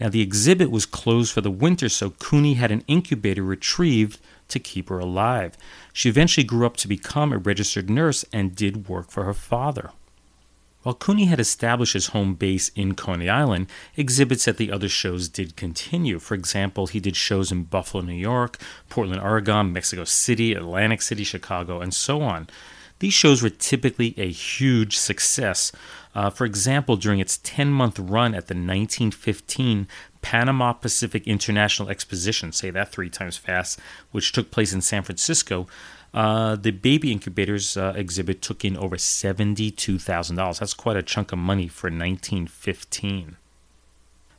Now, 0.00 0.08
the 0.08 0.22
exhibit 0.22 0.70
was 0.70 0.86
closed 0.86 1.32
for 1.32 1.42
the 1.42 1.50
winter, 1.50 1.90
so 1.90 2.10
Cooney 2.10 2.54
had 2.54 2.70
an 2.70 2.82
incubator 2.86 3.42
retrieved 3.42 4.18
to 4.48 4.58
keep 4.58 4.88
her 4.88 4.98
alive. 4.98 5.58
She 5.92 6.08
eventually 6.08 6.44
grew 6.44 6.64
up 6.64 6.78
to 6.78 6.88
become 6.88 7.32
a 7.32 7.38
registered 7.38 7.90
nurse 7.90 8.24
and 8.32 8.56
did 8.56 8.88
work 8.88 9.10
for 9.10 9.24
her 9.24 9.34
father. 9.34 9.90
While 10.86 10.94
Cooney 10.94 11.24
had 11.24 11.40
established 11.40 11.94
his 11.94 12.06
home 12.14 12.34
base 12.34 12.68
in 12.76 12.94
Coney 12.94 13.28
Island, 13.28 13.66
exhibits 13.96 14.46
at 14.46 14.56
the 14.56 14.70
other 14.70 14.88
shows 14.88 15.28
did 15.28 15.56
continue. 15.56 16.20
For 16.20 16.36
example, 16.36 16.86
he 16.86 17.00
did 17.00 17.16
shows 17.16 17.50
in 17.50 17.64
Buffalo, 17.64 18.04
New 18.04 18.12
York, 18.12 18.56
Portland, 18.88 19.20
Oregon, 19.20 19.72
Mexico 19.72 20.04
City, 20.04 20.52
Atlantic 20.52 21.02
City, 21.02 21.24
Chicago, 21.24 21.80
and 21.80 21.92
so 21.92 22.22
on. 22.22 22.46
These 23.00 23.14
shows 23.14 23.42
were 23.42 23.50
typically 23.50 24.14
a 24.16 24.30
huge 24.30 24.96
success. 24.96 25.72
Uh, 26.14 26.30
for 26.30 26.44
example, 26.44 26.94
during 26.94 27.18
its 27.18 27.40
10 27.42 27.72
month 27.72 27.98
run 27.98 28.32
at 28.32 28.46
the 28.46 28.54
1915 28.54 29.88
Panama 30.22 30.72
Pacific 30.72 31.26
International 31.26 31.88
Exposition, 31.88 32.52
say 32.52 32.70
that 32.70 32.92
three 32.92 33.10
times 33.10 33.36
fast, 33.36 33.80
which 34.12 34.30
took 34.30 34.52
place 34.52 34.72
in 34.72 34.82
San 34.82 35.02
Francisco, 35.02 35.66
uh, 36.16 36.56
the 36.56 36.70
baby 36.70 37.12
incubators 37.12 37.76
uh, 37.76 37.92
exhibit 37.94 38.40
took 38.40 38.64
in 38.64 38.74
over 38.74 38.96
$72,000. 38.96 40.58
That's 40.58 40.72
quite 40.72 40.96
a 40.96 41.02
chunk 41.02 41.30
of 41.30 41.38
money 41.38 41.68
for 41.68 41.88
1915. 41.88 43.36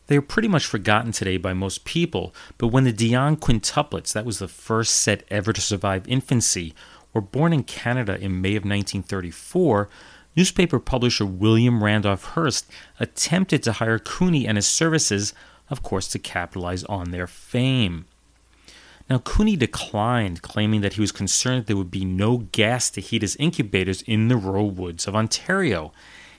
They 0.08 0.18
are 0.18 0.22
pretty 0.24 0.48
much 0.48 0.66
forgotten 0.66 1.12
today 1.12 1.38
by 1.38 1.54
most 1.54 1.86
people, 1.86 2.34
but 2.58 2.70
when 2.70 2.84
the 2.84 2.92
Dionne 2.94 3.38
quintuplets, 3.38 4.12
that 4.14 4.26
was 4.26 4.40
the 4.40 4.48
first 4.48 4.96
set 4.96 5.24
ever 5.30 5.54
to 5.54 5.62
survive 5.62 6.08
infancy, 6.08 6.74
were 7.14 7.22
born 7.22 7.54
in 7.54 7.64
Canada 7.64 8.18
in 8.20 8.42
May 8.42 8.56
of 8.56 8.64
1934, 8.64 9.88
newspaper 10.36 10.80
publisher 10.80 11.28
William 11.28 11.84
Randolph 11.84 12.24
Hearst 12.24 12.72
attempted 13.00 13.62
to 13.64 13.74
hire 13.74 14.00
Cooney 14.00 14.48
and 14.48 14.58
his 14.58 14.68
services, 14.68 15.32
of 15.70 15.84
course, 15.84 16.08
to 16.08 16.18
capitalize 16.18 16.84
on 16.86 17.12
their 17.12 17.28
fame. 17.28 18.06
Now, 19.10 19.20
Cooney 19.20 19.56
declined, 19.56 20.42
claiming 20.42 20.82
that 20.82 20.94
he 20.94 21.02
was 21.02 21.14
concerned 21.14 21.62
that 21.62 21.68
there 21.68 21.78
would 21.78 21.92
be 21.92 22.04
no 22.04 22.40
gas 22.52 22.90
to 22.92 23.02
heat 23.02 23.22
his 23.22 23.38
incubators 23.38 24.02
in 24.02 24.28
the 24.28 24.36
rural 24.36 24.70
woods 24.70 25.08
of 25.08 25.16
Ontario. 25.16 25.94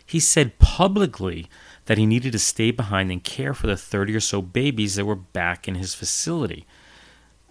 He 0.04 0.20
said 0.20 0.58
publicly 0.58 1.48
that 1.86 1.98
he 1.98 2.04
needed 2.04 2.32
to 2.32 2.38
stay 2.38 2.70
behind 2.70 3.10
and 3.10 3.24
care 3.24 3.54
for 3.54 3.66
the 3.66 3.76
30 3.76 4.14
or 4.14 4.20
so 4.20 4.42
babies 4.42 4.96
that 4.96 5.06
were 5.06 5.16
back 5.16 5.66
in 5.66 5.76
his 5.76 5.94
facility. 5.94 6.66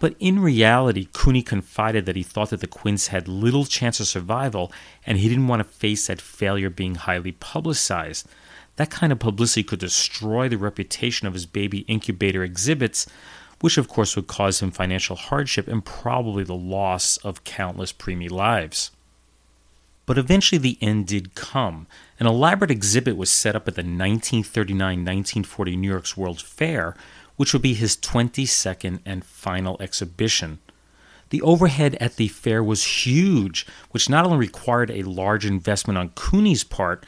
But 0.00 0.14
in 0.20 0.38
reality, 0.38 1.08
Cooney 1.12 1.42
confided 1.42 2.06
that 2.06 2.14
he 2.14 2.22
thought 2.22 2.50
that 2.50 2.60
the 2.60 2.68
Quints 2.68 3.08
had 3.08 3.26
little 3.26 3.64
chance 3.64 3.98
of 3.98 4.06
survival 4.06 4.72
and 5.04 5.18
he 5.18 5.28
didn't 5.28 5.48
want 5.48 5.60
to 5.60 5.68
face 5.68 6.06
that 6.06 6.20
failure 6.20 6.70
being 6.70 6.94
highly 6.94 7.32
publicized. 7.32 8.28
That 8.76 8.90
kind 8.90 9.10
of 9.10 9.18
publicity 9.18 9.64
could 9.64 9.80
destroy 9.80 10.48
the 10.48 10.56
reputation 10.56 11.26
of 11.26 11.34
his 11.34 11.46
baby 11.46 11.80
incubator 11.88 12.44
exhibits, 12.44 13.06
which 13.60 13.78
of 13.78 13.88
course 13.88 14.16
would 14.16 14.26
cause 14.26 14.60
him 14.60 14.70
financial 14.70 15.16
hardship 15.16 15.68
and 15.68 15.84
probably 15.84 16.44
the 16.44 16.54
loss 16.54 17.16
of 17.18 17.44
countless 17.44 17.92
preemie 17.92 18.30
lives. 18.30 18.90
But 20.06 20.18
eventually 20.18 20.58
the 20.58 20.78
end 20.80 21.06
did 21.06 21.34
come. 21.34 21.86
An 22.18 22.26
elaborate 22.26 22.70
exhibit 22.70 23.16
was 23.16 23.30
set 23.30 23.54
up 23.54 23.68
at 23.68 23.74
the 23.74 23.82
1939 23.82 24.80
1940 24.80 25.76
New 25.76 25.90
York's 25.90 26.16
World's 26.16 26.42
Fair, 26.42 26.96
which 27.36 27.52
would 27.52 27.62
be 27.62 27.74
his 27.74 27.96
22nd 27.96 29.00
and 29.04 29.24
final 29.24 29.76
exhibition. 29.80 30.60
The 31.30 31.42
overhead 31.42 31.96
at 32.00 32.16
the 32.16 32.28
fair 32.28 32.64
was 32.64 33.06
huge, 33.06 33.66
which 33.90 34.08
not 34.08 34.24
only 34.24 34.38
required 34.38 34.90
a 34.90 35.02
large 35.02 35.44
investment 35.44 35.98
on 35.98 36.10
Cooney's 36.10 36.64
part, 36.64 37.04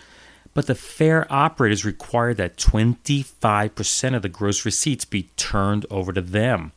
but 0.55 0.67
the 0.67 0.75
fair 0.75 1.31
operators 1.33 1.85
required 1.85 2.37
that 2.39 2.57
25% 2.57 4.15
of 4.15 4.23
the 4.23 4.29
gross 4.29 4.65
receipts 4.65 5.05
be 5.05 5.31
turned 5.37 5.87
over 5.91 6.13
to 6.13 6.21
them. 6.21 6.73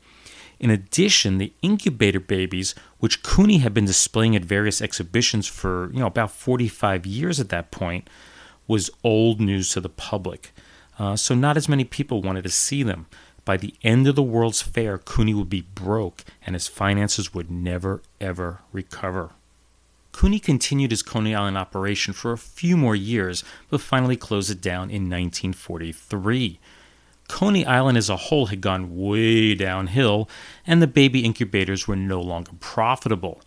In 0.59 0.69
addition, 0.69 1.39
the 1.39 1.53
incubator 1.61 2.19
babies, 2.19 2.75
which 2.99 3.23
Cooney 3.23 3.57
had 3.57 3.73
been 3.73 3.85
displaying 3.85 4.35
at 4.35 4.45
various 4.45 4.81
exhibitions 4.81 5.47
for, 5.47 5.91
you 5.91 5.99
know, 5.99 6.07
about 6.07 6.31
45 6.31 7.05
years 7.05 7.39
at 7.39 7.49
that 7.49 7.71
point, 7.71 8.09
was 8.67 8.89
old 9.03 9.41
news 9.41 9.69
to 9.69 9.81
the 9.81 9.89
public. 9.89 10.53
Uh, 10.97 11.15
so 11.15 11.35
not 11.35 11.57
as 11.57 11.67
many 11.67 11.83
people 11.83 12.21
wanted 12.21 12.43
to 12.43 12.49
see 12.49 12.83
them. 12.83 13.07
By 13.45 13.57
the 13.57 13.73
end 13.83 14.07
of 14.07 14.15
the 14.15 14.23
World's 14.23 14.61
Fair, 14.61 14.97
Cooney 14.97 15.33
would 15.33 15.49
be 15.49 15.61
broke 15.61 16.23
and 16.45 16.55
his 16.55 16.67
finances 16.67 17.33
would 17.33 17.51
never, 17.51 18.01
ever 18.21 18.61
recover. 18.71 19.31
Cooney 20.23 20.39
continued 20.39 20.91
his 20.91 21.01
Coney 21.01 21.35
Island 21.35 21.57
operation 21.57 22.13
for 22.13 22.31
a 22.31 22.37
few 22.37 22.77
more 22.77 22.95
years, 22.95 23.43
but 23.69 23.81
finally 23.81 24.15
closed 24.15 24.49
it 24.49 24.61
down 24.61 24.83
in 24.83 25.09
1943. 25.09 26.61
Coney 27.27 27.65
Island 27.65 27.97
as 27.97 28.09
a 28.09 28.15
whole 28.15 28.45
had 28.45 28.61
gone 28.61 28.95
way 28.95 29.53
downhill, 29.53 30.29
and 30.65 30.81
the 30.81 30.87
baby 30.87 31.25
incubators 31.25 31.89
were 31.89 31.97
no 31.97 32.21
longer 32.21 32.53
profitable. 32.61 33.41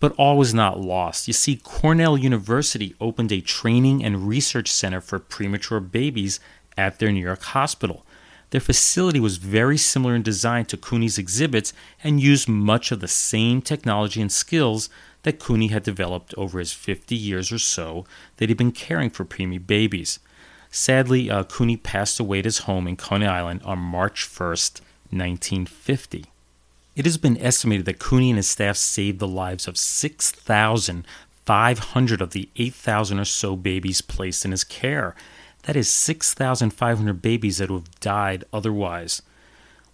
But 0.00 0.12
all 0.16 0.36
was 0.36 0.52
not 0.52 0.80
lost. 0.80 1.28
You 1.28 1.32
see, 1.32 1.60
Cornell 1.62 2.18
University 2.18 2.96
opened 3.00 3.30
a 3.30 3.40
training 3.40 4.04
and 4.04 4.26
research 4.26 4.72
center 4.72 5.00
for 5.00 5.20
premature 5.20 5.78
babies 5.78 6.40
at 6.76 6.98
their 6.98 7.12
New 7.12 7.22
York 7.22 7.42
hospital. 7.42 8.04
Their 8.50 8.60
facility 8.60 9.20
was 9.20 9.36
very 9.36 9.78
similar 9.78 10.16
in 10.16 10.22
design 10.22 10.64
to 10.66 10.76
Cooney's 10.76 11.18
exhibits 11.18 11.72
and 12.02 12.20
used 12.20 12.48
much 12.48 12.90
of 12.90 12.98
the 12.98 13.06
same 13.06 13.62
technology 13.62 14.20
and 14.20 14.32
skills 14.32 14.88
that 15.24 15.40
Cooney 15.40 15.68
had 15.68 15.82
developed 15.82 16.34
over 16.38 16.58
his 16.58 16.72
50 16.72 17.14
years 17.14 17.52
or 17.52 17.58
so 17.58 18.06
that 18.36 18.48
he'd 18.48 18.56
been 18.56 18.72
caring 18.72 19.10
for 19.10 19.24
preemie 19.24 19.64
babies. 19.64 20.18
Sadly, 20.70 21.30
uh, 21.30 21.44
Cooney 21.44 21.76
passed 21.76 22.18
away 22.18 22.40
at 22.40 22.44
his 22.44 22.58
home 22.58 22.88
in 22.88 22.96
Coney 22.96 23.26
Island 23.26 23.62
on 23.64 23.78
March 23.78 24.26
1st, 24.26 24.80
1950. 25.10 26.26
It 26.96 27.04
has 27.04 27.16
been 27.16 27.38
estimated 27.38 27.86
that 27.86 27.98
Cooney 27.98 28.30
and 28.30 28.36
his 28.36 28.48
staff 28.48 28.76
saved 28.76 29.18
the 29.18 29.28
lives 29.28 29.66
of 29.66 29.76
6,500 29.76 32.20
of 32.20 32.30
the 32.30 32.48
8,000 32.56 33.18
or 33.18 33.24
so 33.24 33.56
babies 33.56 34.00
placed 34.00 34.44
in 34.44 34.52
his 34.52 34.62
care. 34.64 35.16
That 35.64 35.76
is 35.76 35.88
6,500 35.88 37.22
babies 37.22 37.58
that 37.58 37.70
would 37.70 37.88
have 37.88 38.00
died 38.00 38.44
otherwise. 38.52 39.22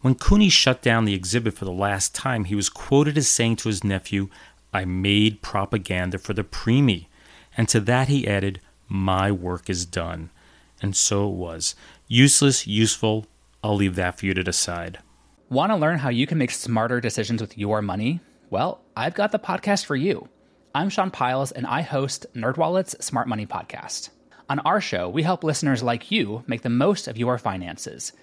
When 0.01 0.15
Cooney 0.15 0.49
shut 0.49 0.83
down 0.83 1.05
the 1.05 1.15
exhibit 1.15 1.55
for 1.55 1.67
the 1.67 1.73
last 1.73 2.15
time, 2.15 2.45
he 2.45 2.55
was 2.55 2.71
quoted 2.71 3.19
as 3.19 3.29
saying 3.29 3.57
to 3.57 3.69
his 3.69 3.85
nephew, 3.85 4.29
I 4.73 4.85
made 4.85 5.43
propaganda 5.43 6.19
for 6.19 6.33
the 6.33 6.45
preemie. 6.45 7.07
And 7.57 7.69
to 7.69 7.81
that 7.81 8.09
he 8.09 8.29
added, 8.29 8.61
My 8.89 9.31
work 9.33 9.69
is 9.69 9.85
done. 9.85 10.31
And 10.81 10.97
so 10.97 11.29
it 11.29 11.35
was. 11.35 11.75
Useless, 12.09 12.67
useful, 12.67 13.27
I'll 13.63 13.77
leave 13.77 13.97
that 13.97 14.19
for 14.19 14.27
you 14.27 14.35
to 14.35 14.43
decide. 14.43 14.99
Want 15.49 15.71
to 15.71 15.77
learn 15.77 15.99
how 15.99 16.09
you 16.09 16.27
can 16.27 16.39
make 16.39 16.51
smarter 16.51 17.01
decisions 17.01 17.41
with 17.41 17.59
your 17.59 17.83
money? 17.83 18.21
Well, 18.49 18.81
I've 18.97 19.15
got 19.15 19.33
the 19.33 19.39
podcast 19.39 19.85
for 19.85 19.97
you. 19.97 20.29
I'm 20.75 20.89
Sean 20.89 21.11
Pyles, 21.11 21.53
and 21.53 21.67
I 21.67 21.83
host 21.83 22.27
NerdWallet's 22.35 23.05
Smart 23.05 23.29
Money 23.29 23.47
Podcast. 23.47 24.11
On 24.49 24.61
our 24.61 24.81
show, 24.81 25.09
we 25.09 25.23
help 25.23 25.45
listeners 25.45 25.83
like 25.83 26.11
you 26.11 26.45
make 26.47 26.63
the 26.63 26.71
most 26.71 27.09
of 27.09 27.19
your 27.19 27.39
finances– 27.39 28.13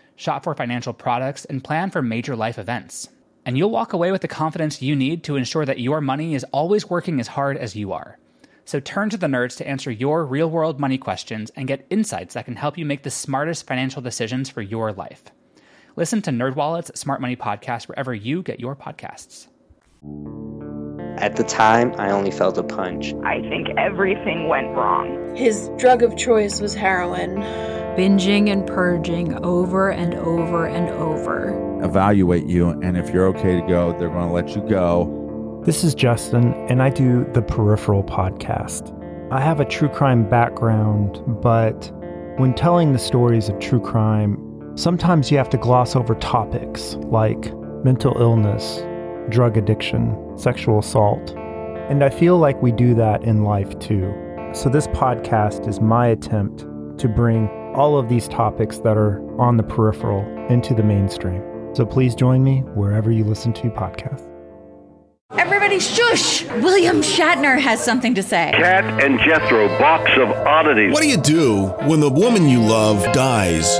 shop 0.15 0.43
for 0.43 0.55
financial 0.55 0.93
products, 0.93 1.45
and 1.45 1.63
plan 1.63 1.91
for 1.91 2.01
major 2.01 2.35
life 2.35 2.59
events. 2.59 3.09
And 3.45 3.57
you'll 3.57 3.71
walk 3.71 3.93
away 3.93 4.11
with 4.11 4.21
the 4.21 4.27
confidence 4.27 4.81
you 4.81 4.95
need 4.95 5.23
to 5.23 5.35
ensure 5.35 5.65
that 5.65 5.79
your 5.79 6.01
money 6.01 6.35
is 6.35 6.45
always 6.51 6.89
working 6.89 7.19
as 7.19 7.27
hard 7.27 7.57
as 7.57 7.75
you 7.75 7.91
are. 7.91 8.17
So 8.65 8.79
turn 8.79 9.09
to 9.09 9.17
the 9.17 9.27
nerds 9.27 9.57
to 9.57 9.67
answer 9.67 9.91
your 9.91 10.25
real 10.25 10.49
world 10.49 10.79
money 10.79 10.97
questions 10.97 11.51
and 11.55 11.67
get 11.67 11.85
insights 11.89 12.35
that 12.35 12.45
can 12.45 12.55
help 12.55 12.77
you 12.77 12.85
make 12.85 13.03
the 13.03 13.09
smartest 13.09 13.65
financial 13.65 14.01
decisions 14.01 14.49
for 14.49 14.61
your 14.61 14.93
life. 14.93 15.23
Listen 15.95 16.21
to 16.21 16.31
NerdWallet's 16.31 16.97
Smart 16.99 17.19
Money 17.19 17.35
Podcast 17.35 17.87
wherever 17.87 18.13
you 18.13 18.43
get 18.43 18.59
your 18.59 18.75
podcasts. 18.75 19.47
At 21.17 21.35
the 21.35 21.43
time, 21.43 21.93
I 21.97 22.11
only 22.11 22.31
felt 22.31 22.57
a 22.57 22.63
punch. 22.63 23.13
I 23.25 23.41
think 23.41 23.67
everything 23.77 24.47
went 24.47 24.67
wrong. 24.69 25.35
His 25.35 25.69
drug 25.77 26.01
of 26.01 26.15
choice 26.15 26.61
was 26.61 26.73
heroin. 26.73 27.41
Binging 27.97 28.51
and 28.51 28.65
purging 28.65 29.33
over 29.43 29.91
and 29.91 30.13
over 30.15 30.65
and 30.65 30.89
over. 30.89 31.81
Evaluate 31.83 32.45
you, 32.45 32.69
and 32.69 32.97
if 32.97 33.09
you're 33.09 33.27
okay 33.27 33.59
to 33.59 33.67
go, 33.67 33.97
they're 33.97 34.09
going 34.09 34.27
to 34.27 34.33
let 34.33 34.55
you 34.55 34.61
go 34.67 35.21
this 35.63 35.83
is 35.83 35.93
Justin, 35.93 36.55
and 36.71 36.81
I 36.81 36.89
do 36.89 37.23
the 37.33 37.41
Peripheral 37.43 38.03
podcast. 38.03 38.97
I 39.31 39.39
have 39.39 39.59
a 39.59 39.65
true 39.65 39.89
crime 39.89 40.27
background, 40.27 41.21
but 41.39 41.91
when 42.37 42.55
telling 42.55 42.93
the 42.93 42.97
stories 42.97 43.47
of 43.47 43.59
true 43.59 43.79
crime, 43.79 44.39
sometimes 44.75 45.29
you 45.29 45.37
have 45.37 45.51
to 45.51 45.57
gloss 45.57 45.95
over 45.95 46.15
topics 46.15 46.95
like 47.11 47.53
mental 47.83 48.19
illness, 48.19 48.79
drug 49.29 49.55
addiction, 49.55 50.17
sexual 50.35 50.79
assault. 50.79 51.29
And 51.91 52.03
I 52.03 52.09
feel 52.09 52.39
like 52.39 52.59
we 52.63 52.71
do 52.71 52.95
that 52.95 53.23
in 53.23 53.43
life 53.43 53.77
too. 53.77 54.11
So, 54.53 54.67
this 54.67 54.87
podcast 54.87 55.67
is 55.67 55.79
my 55.79 56.07
attempt 56.07 56.61
to 56.97 57.07
bring 57.07 57.47
all 57.75 57.97
of 57.97 58.09
these 58.09 58.27
topics 58.27 58.79
that 58.79 58.97
are 58.97 59.21
on 59.39 59.57
the 59.57 59.63
peripheral 59.63 60.25
into 60.49 60.73
the 60.73 60.83
mainstream. 60.83 61.41
So, 61.73 61.85
please 61.85 62.15
join 62.15 62.43
me 62.43 62.59
wherever 62.75 63.11
you 63.11 63.23
listen 63.23 63.53
to 63.53 63.69
podcasts. 63.69 64.27
Everybody 65.37 65.79
shush! 65.79 66.43
William 66.61 66.97
Shatner 66.97 67.57
has 67.59 67.81
something 67.81 68.13
to 68.15 68.23
say. 68.23 68.51
Kat 68.53 69.03
and 69.03 69.19
Jethro, 69.19 69.67
box 69.79 70.11
of 70.17 70.29
oddities. 70.29 70.91
What 70.91 71.01
do 71.01 71.07
you 71.07 71.17
do 71.17 71.67
when 71.87 72.01
the 72.01 72.09
woman 72.09 72.49
you 72.49 72.59
love 72.61 73.01
dies? 73.13 73.79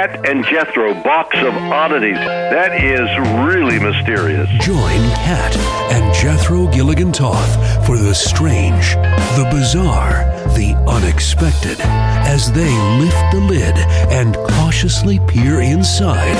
Kat 0.00 0.26
and 0.26 0.42
Jethro 0.46 0.94
box 1.02 1.36
of 1.36 1.52
oddities. 1.52 2.16
That 2.16 2.82
is 2.82 3.06
really 3.46 3.78
mysterious. 3.78 4.48
Join 4.64 5.02
Kat 5.10 5.54
and 5.92 6.14
Jethro 6.14 6.68
Gilligan 6.68 7.12
Toth 7.12 7.84
for 7.84 7.98
the 7.98 8.14
strange, 8.14 8.94
the 9.36 9.46
bizarre, 9.52 10.24
the 10.56 10.74
unexpected 10.88 11.78
as 11.82 12.50
they 12.50 12.70
lift 12.98 13.30
the 13.30 13.40
lid 13.40 13.76
and 14.10 14.36
cautiously 14.54 15.20
peer 15.28 15.60
inside 15.60 16.36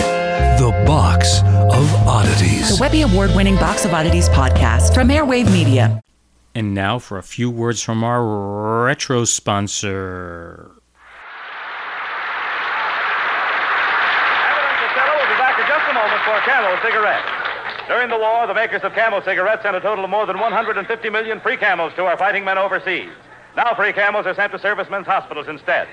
the 0.59 0.71
Box 0.87 1.41
of 1.41 1.95
Oddities. 2.09 2.79
The 2.79 2.81
Webby 2.81 3.03
Award 3.03 3.37
winning 3.37 3.57
Box 3.57 3.85
of 3.85 3.93
Oddities 3.93 4.31
podcast 4.31 4.95
from 4.95 5.09
Airwave 5.09 5.53
Media. 5.53 6.01
And 6.55 6.73
now 6.73 6.99
for 6.99 7.19
a 7.19 7.23
few 7.23 7.51
words 7.51 7.83
from 7.83 8.05
our 8.05 8.87
retro 8.87 9.27
sponsor. 9.27 10.80
For 16.31 16.41
Camel 16.47 16.77
cigarettes. 16.83 17.27
During 17.89 18.09
the 18.09 18.19
war, 18.19 18.47
the 18.47 18.55
makers 18.55 18.83
of 18.83 18.93
Camel 18.93 19.21
cigarettes 19.23 19.63
sent 19.63 19.75
a 19.75 19.81
total 19.81 20.05
of 20.05 20.11
more 20.11 20.27
than 20.27 20.39
150 20.39 21.11
million 21.11 21.41
free 21.41 21.57
Camels 21.57 21.93
to 21.97 22.05
our 22.05 22.17
fighting 22.17 22.45
men 22.45 22.59
overseas. 22.59 23.11
Now 23.57 23.75
free 23.75 23.93
Camels 23.93 24.27
are 24.27 24.35
sent 24.35 24.53
to 24.53 24.59
servicemen's 24.59 25.07
hospitals 25.07 25.49
instead. 25.49 25.89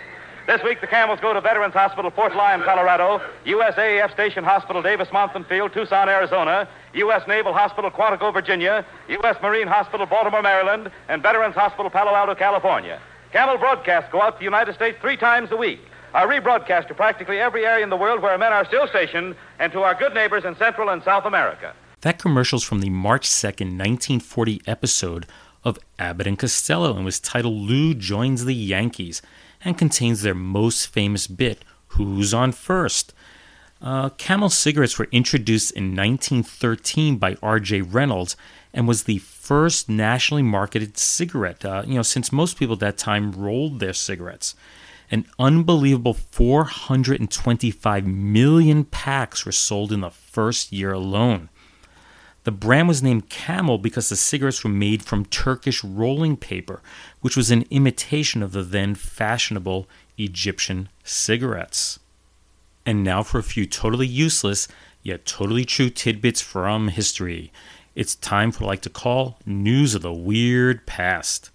This 0.45 0.61
week, 0.63 0.79
the 0.79 0.87
Camels 0.87 1.19
go 1.19 1.33
to 1.33 1.41
Veterans 1.41 1.73
Hospital, 1.73 2.11
Fort 2.11 2.35
Lyon, 2.35 2.61
Colorado, 2.63 3.19
USAF 3.45 4.13
Station 4.13 4.43
Hospital, 4.43 4.81
Davis 4.81 5.09
Monthan 5.09 5.45
Field, 5.49 5.73
Tucson, 5.73 6.07
Arizona, 6.07 6.69
U.S. 6.93 7.27
Naval 7.27 7.53
Hospital, 7.53 7.91
Quantico, 7.91 8.31
Virginia, 8.31 8.85
U.S. 9.09 9.35
Marine 9.41 9.67
Hospital, 9.67 10.05
Baltimore, 10.05 10.41
Maryland, 10.41 10.89
and 11.09 11.21
Veterans 11.21 11.55
Hospital, 11.55 11.89
Palo 11.89 12.15
Alto, 12.15 12.35
California. 12.35 13.01
Camel 13.33 13.57
broadcasts 13.57 14.09
go 14.11 14.21
out 14.21 14.35
to 14.35 14.39
the 14.39 14.45
United 14.45 14.75
States 14.75 14.97
three 15.01 15.17
times 15.17 15.51
a 15.51 15.57
week 15.57 15.81
are 16.17 16.27
rebroadcast 16.27 16.87
to 16.87 16.95
practically 16.95 17.39
every 17.39 17.63
area 17.63 17.83
in 17.83 17.91
the 17.91 17.95
world 17.95 18.23
where 18.23 18.35
men 18.39 18.51
are 18.51 18.65
still 18.65 18.87
stationed 18.87 19.35
and 19.59 19.71
to 19.71 19.83
our 19.83 19.93
good 19.93 20.15
neighbors 20.15 20.45
in 20.45 20.55
Central 20.55 20.89
and 20.89 21.03
South 21.03 21.25
America. 21.25 21.75
That 22.01 22.17
commercial's 22.17 22.63
from 22.63 22.79
the 22.79 22.89
March 22.89 23.29
2nd, 23.29 23.77
1940 23.77 24.63
episode 24.65 25.27
of 25.63 25.77
Abbott 25.99 26.25
and 26.25 26.39
Costello 26.39 26.95
and 26.95 27.05
was 27.05 27.19
titled 27.19 27.53
Lou 27.53 27.93
Joins 27.93 28.45
the 28.45 28.55
Yankees 28.55 29.21
and 29.63 29.77
contains 29.77 30.23
their 30.23 30.33
most 30.33 30.87
famous 30.87 31.27
bit, 31.27 31.63
Who's 31.89 32.33
on 32.33 32.51
First? 32.51 33.13
Uh, 33.79 34.09
Camel 34.09 34.49
cigarettes 34.49 34.97
were 34.97 35.09
introduced 35.11 35.69
in 35.73 35.95
1913 35.95 37.17
by 37.17 37.37
R.J. 37.43 37.81
Reynolds 37.81 38.35
and 38.73 38.87
was 38.87 39.03
the 39.03 39.19
first 39.19 39.87
nationally 39.87 40.41
marketed 40.41 40.97
cigarette, 40.97 41.63
uh, 41.63 41.83
you 41.85 41.93
know, 41.93 42.01
since 42.01 42.31
most 42.31 42.57
people 42.57 42.73
at 42.73 42.79
that 42.79 42.97
time 42.97 43.31
rolled 43.33 43.79
their 43.79 43.93
cigarettes. 43.93 44.55
An 45.09 45.25
unbelievable 45.39 46.13
425 46.13 48.05
million 48.05 48.83
packs 48.85 49.45
were 49.45 49.51
sold 49.51 49.91
in 49.91 50.01
the 50.01 50.09
first 50.09 50.71
year 50.71 50.91
alone. 50.91 51.49
The 52.43 52.51
brand 52.51 52.87
was 52.87 53.03
named 53.03 53.29
Camel 53.29 53.77
because 53.77 54.09
the 54.09 54.15
cigarettes 54.15 54.63
were 54.63 54.69
made 54.69 55.03
from 55.03 55.25
Turkish 55.25 55.83
rolling 55.83 56.37
paper, 56.37 56.81
which 57.21 57.35
was 57.35 57.51
an 57.51 57.65
imitation 57.69 58.41
of 58.41 58.53
the 58.53 58.63
then 58.63 58.95
fashionable 58.95 59.87
Egyptian 60.17 60.89
cigarettes. 61.03 61.99
And 62.85 63.03
now 63.03 63.23
for 63.23 63.37
a 63.37 63.43
few 63.43 63.65
totally 63.65 64.07
useless 64.07 64.67
yet 65.03 65.25
totally 65.25 65.63
true 65.63 65.89
tidbits 65.89 66.41
from 66.41 66.89
history. 66.89 67.51
It's 67.95 68.15
time 68.15 68.51
for 68.51 68.65
like 68.65 68.81
to 68.81 68.89
call 68.89 69.39
News 69.45 69.95
of 69.95 70.01
the 70.01 70.13
Weird 70.13 70.85
Past. 70.85 71.49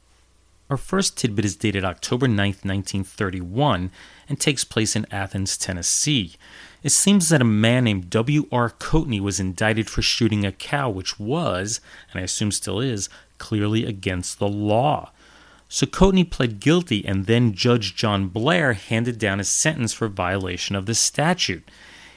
Our 0.70 0.76
first 0.76 1.18
tidbit 1.18 1.44
is 1.44 1.56
dated 1.56 1.84
October 1.84 2.26
9, 2.26 2.36
1931, 2.36 3.90
and 4.28 4.40
takes 4.40 4.64
place 4.64 4.96
in 4.96 5.06
Athens, 5.10 5.58
Tennessee. 5.58 6.36
It 6.82 6.90
seems 6.90 7.28
that 7.28 7.42
a 7.42 7.44
man 7.44 7.84
named 7.84 8.10
W.R. 8.10 8.70
Coatney 8.70 9.20
was 9.20 9.38
indicted 9.38 9.90
for 9.90 10.02
shooting 10.02 10.46
a 10.46 10.52
cow, 10.52 10.88
which 10.88 11.20
was, 11.20 11.80
and 12.10 12.20
I 12.20 12.24
assume 12.24 12.50
still 12.52 12.80
is, 12.80 13.08
clearly 13.38 13.84
against 13.84 14.38
the 14.38 14.48
law. 14.48 15.10
So 15.68 15.86
Coatney 15.86 16.28
pled 16.28 16.60
guilty, 16.60 17.04
and 17.04 17.26
then 17.26 17.54
Judge 17.54 17.94
John 17.94 18.28
Blair 18.28 18.72
handed 18.72 19.18
down 19.18 19.40
a 19.40 19.44
sentence 19.44 19.92
for 19.92 20.08
violation 20.08 20.76
of 20.76 20.86
the 20.86 20.94
statute. 20.94 21.68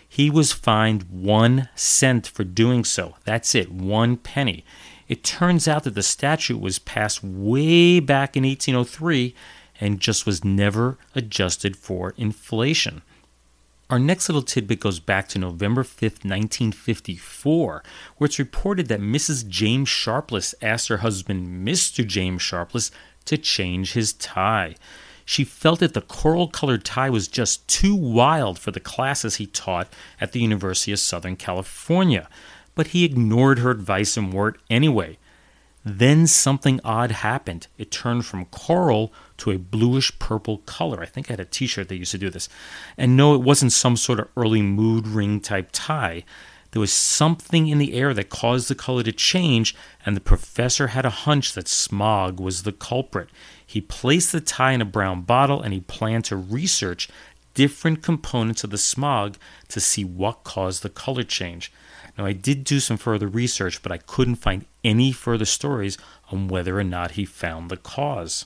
He 0.08 0.29
was 0.29 0.53
fined 0.53 1.03
one 1.10 1.69
cent 1.75 2.27
for 2.27 2.43
doing 2.43 2.84
so. 2.86 3.15
That's 3.25 3.55
it, 3.55 3.71
one 3.71 4.17
penny. 4.17 4.63
It 5.07 5.23
turns 5.23 5.67
out 5.67 5.83
that 5.83 5.93
the 5.93 6.03
statute 6.03 6.59
was 6.59 6.79
passed 6.79 7.23
way 7.23 7.99
back 7.99 8.35
in 8.35 8.43
1803 8.43 9.35
and 9.79 9.99
just 9.99 10.25
was 10.25 10.43
never 10.43 10.97
adjusted 11.13 11.77
for 11.77 12.13
inflation. 12.17 13.01
Our 13.87 13.99
next 13.99 14.29
little 14.29 14.41
tidbit 14.41 14.79
goes 14.79 14.99
back 14.99 15.27
to 15.29 15.39
November 15.39 15.83
5th, 15.83 16.25
1954, 16.25 17.83
where 18.17 18.25
it's 18.25 18.39
reported 18.39 18.87
that 18.87 18.99
Mrs. 18.99 19.47
James 19.47 19.89
Sharpless 19.89 20.55
asked 20.59 20.87
her 20.87 20.97
husband, 20.97 21.67
Mr. 21.67 22.05
James 22.05 22.41
Sharpless, 22.41 22.89
to 23.25 23.37
change 23.37 23.93
his 23.93 24.13
tie. 24.13 24.75
She 25.23 25.43
felt 25.43 25.81
that 25.81 25.93
the 25.93 26.01
coral 26.01 26.47
colored 26.47 26.83
tie 26.83 27.11
was 27.11 27.27
just 27.27 27.67
too 27.67 27.95
wild 27.95 28.57
for 28.57 28.71
the 28.71 28.79
classes 28.79 29.35
he 29.35 29.47
taught 29.47 29.91
at 30.19 30.31
the 30.31 30.39
University 30.39 30.91
of 30.91 30.99
Southern 30.99 31.35
California 31.35 32.27
but 32.75 32.88
he 32.88 33.05
ignored 33.05 33.59
her 33.59 33.71
advice 33.71 34.17
and 34.17 34.31
wore 34.31 34.49
it 34.49 34.55
anyway. 34.69 35.17
Then 35.83 36.25
something 36.25 36.79
odd 36.83 37.11
happened. 37.11 37.67
It 37.77 37.91
turned 37.91 38.25
from 38.25 38.45
coral 38.45 39.13
to 39.38 39.51
a 39.51 39.59
bluish 39.59 40.17
purple 40.17 40.59
color. 40.59 41.01
I 41.01 41.05
think 41.05 41.29
I 41.29 41.33
had 41.33 41.39
a 41.39 41.45
t 41.45 41.67
shirt 41.67 41.89
that 41.89 41.97
used 41.97 42.11
to 42.11 42.17
do 42.17 42.31
this. 42.31 42.49
And 42.97 43.15
no, 43.15 43.35
it 43.35 43.41
wasn't 43.41 43.71
some 43.71 43.95
sort 43.95 44.19
of 44.19 44.27
early 44.35 44.63
mood 44.63 45.07
ring 45.07 45.39
type 45.39 45.69
tie. 45.71 46.23
There 46.71 46.79
was 46.79 46.91
something 46.91 47.67
in 47.67 47.77
the 47.77 47.93
air 47.93 48.13
that 48.13 48.29
caused 48.29 48.67
the 48.67 48.75
color 48.75 49.03
to 49.03 49.11
change, 49.13 49.75
and 50.05 50.13
the 50.13 50.21
professor 50.21 50.88
had 50.88 51.05
a 51.05 51.09
hunch 51.09 51.53
that 51.53 51.69
smog 51.69 52.39
was 52.39 52.63
the 52.63 52.73
culprit. 52.73 53.29
He 53.65 53.79
placed 53.79 54.31
the 54.31 54.41
tie 54.41 54.73
in 54.73 54.81
a 54.81 54.85
brown 54.85 55.21
bottle 55.21 55.61
and 55.61 55.73
he 55.73 55.79
planned 55.79 56.25
to 56.25 56.35
research 56.35 57.07
different 57.53 58.03
components 58.03 58.63
of 58.63 58.71
the 58.71 58.77
smog 58.77 59.38
to 59.69 59.79
see 59.79 60.03
what 60.03 60.43
caused 60.43 60.83
the 60.83 60.89
color 60.89 61.23
change. 61.23 61.71
Now, 62.17 62.25
I 62.25 62.34
did 62.34 62.63
do 62.63 62.80
some 62.80 62.97
further 62.97 63.28
research, 63.28 63.82
but 63.84 63.91
I 63.91 63.97
couldn't 63.97 64.36
find 64.36 64.65
any 64.84 65.12
further 65.12 65.45
stories 65.45 65.97
on 66.32 66.47
whether 66.47 66.80
or 66.80 66.84
not 66.84 67.12
he 67.12 67.25
found 67.25 67.69
the 67.69 67.78
cause. 67.78 68.45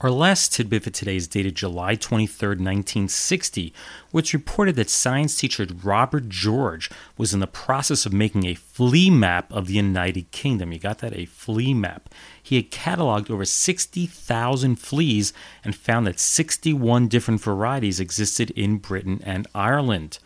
Our 0.00 0.10
last 0.10 0.54
tidbit 0.54 0.84
for 0.84 0.88
today 0.88 1.16
is 1.16 1.28
dated 1.28 1.56
July 1.56 1.94
23, 1.94 2.48
1960, 2.48 3.74
which 4.10 4.32
reported 4.32 4.74
that 4.76 4.88
science 4.88 5.36
teacher 5.36 5.66
Robert 5.82 6.30
George 6.30 6.88
was 7.18 7.34
in 7.34 7.40
the 7.40 7.46
process 7.46 8.06
of 8.06 8.12
making 8.14 8.46
a 8.46 8.54
flea 8.54 9.10
map 9.10 9.52
of 9.52 9.66
the 9.66 9.74
United 9.74 10.30
Kingdom. 10.30 10.72
You 10.72 10.78
got 10.78 11.00
that? 11.00 11.14
A 11.14 11.26
flea 11.26 11.74
map. 11.74 12.08
He 12.42 12.56
had 12.56 12.70
cataloged 12.70 13.30
over 13.30 13.44
60,000 13.44 14.76
fleas 14.76 15.34
and 15.62 15.76
found 15.76 16.06
that 16.06 16.18
61 16.18 17.08
different 17.08 17.42
varieties 17.42 18.00
existed 18.00 18.52
in 18.52 18.78
Britain 18.78 19.20
and 19.22 19.46
Ireland. 19.54 20.18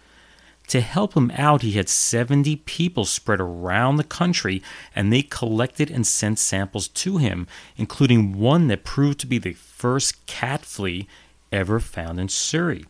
To 0.69 0.81
help 0.81 1.15
him 1.15 1.31
out, 1.37 1.63
he 1.63 1.73
had 1.73 1.89
70 1.89 2.57
people 2.57 3.05
spread 3.05 3.41
around 3.41 3.97
the 3.97 4.05
country 4.05 4.63
and 4.95 5.13
they 5.13 5.23
collected 5.23 5.91
and 5.91 6.07
sent 6.07 6.39
samples 6.39 6.89
to 6.89 7.19
him, 7.19 7.47
including 7.77 8.39
one 8.39 8.69
that 8.69 8.85
proved 8.85 9.21
to 9.21 9.27
be 9.27 9.39
the 9.39 9.53
first 9.53 10.25
cat 10.27 10.63
flea 10.63 11.07
ever 11.53 11.81
found 11.81 12.19
in 12.19 12.29
Surrey. 12.29 12.87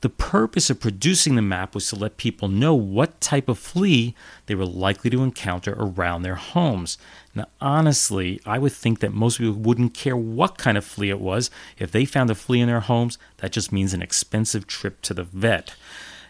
The 0.00 0.08
purpose 0.08 0.70
of 0.70 0.78
producing 0.78 1.34
the 1.34 1.42
map 1.42 1.74
was 1.74 1.88
to 1.88 1.96
let 1.96 2.18
people 2.18 2.46
know 2.46 2.72
what 2.72 3.20
type 3.20 3.48
of 3.48 3.58
flea 3.58 4.14
they 4.46 4.54
were 4.54 4.66
likely 4.66 5.10
to 5.10 5.24
encounter 5.24 5.74
around 5.76 6.22
their 6.22 6.36
homes. 6.36 6.98
Now, 7.34 7.46
honestly, 7.60 8.40
I 8.46 8.58
would 8.58 8.72
think 8.72 9.00
that 9.00 9.12
most 9.12 9.38
people 9.38 9.54
wouldn't 9.54 9.94
care 9.94 10.16
what 10.16 10.56
kind 10.56 10.78
of 10.78 10.84
flea 10.84 11.10
it 11.10 11.20
was. 11.20 11.50
If 11.78 11.90
they 11.90 12.04
found 12.04 12.30
a 12.30 12.36
flea 12.36 12.60
in 12.60 12.68
their 12.68 12.80
homes, 12.80 13.18
that 13.38 13.50
just 13.50 13.72
means 13.72 13.92
an 13.92 14.02
expensive 14.02 14.68
trip 14.68 15.02
to 15.02 15.14
the 15.14 15.24
vet. 15.24 15.74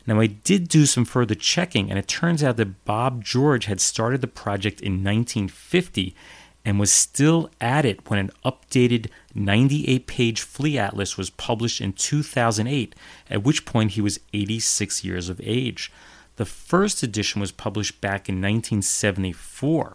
Now, 0.08 0.20
I 0.20 0.26
did 0.26 0.68
do 0.68 0.86
some 0.86 1.04
further 1.04 1.34
checking, 1.34 1.90
and 1.90 1.98
it 1.98 2.08
turns 2.08 2.42
out 2.42 2.56
that 2.56 2.86
Bob 2.86 3.22
George 3.22 3.66
had 3.66 3.78
started 3.78 4.22
the 4.22 4.26
project 4.26 4.80
in 4.80 5.04
1950 5.04 6.16
and 6.64 6.80
was 6.80 6.90
still 6.90 7.50
at 7.60 7.84
it 7.84 8.08
when 8.08 8.18
an 8.18 8.30
updated 8.42 9.10
98 9.34 10.06
page 10.06 10.40
flea 10.40 10.78
atlas 10.78 11.18
was 11.18 11.28
published 11.28 11.82
in 11.82 11.92
2008, 11.92 12.94
at 13.28 13.42
which 13.42 13.66
point 13.66 13.90
he 13.92 14.00
was 14.00 14.18
86 14.32 15.04
years 15.04 15.28
of 15.28 15.42
age. 15.44 15.92
The 16.36 16.46
first 16.46 17.02
edition 17.02 17.42
was 17.42 17.52
published 17.52 18.00
back 18.00 18.30
in 18.30 18.36
1974. 18.36 19.94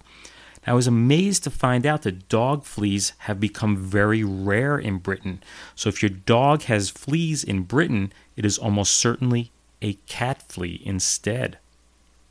I 0.67 0.73
was 0.73 0.86
amazed 0.86 1.43
to 1.45 1.49
find 1.49 1.88
out 1.88 2.04
that 2.04 2.30
dog 2.30 2.65
fleas 2.65 3.13
have 3.19 3.39
become 3.39 3.76
very 3.76 4.23
rare 4.23 4.78
in 4.78 4.99
Britain. 4.99 5.41
So 5.73 5.89
if 5.89 6.04
your 6.04 6.12
dog 6.12 6.63
has 6.63 6.91
fleas 6.91 7.43
in 7.43 7.63
Britain, 7.63 8.13
it 8.36 8.45
is 8.45 8.60
almost 8.60 8.93
certainly 8.93 9.52
a 9.84 9.93
cat 10.08 10.41
flea 10.41 10.82
instead. 10.84 11.60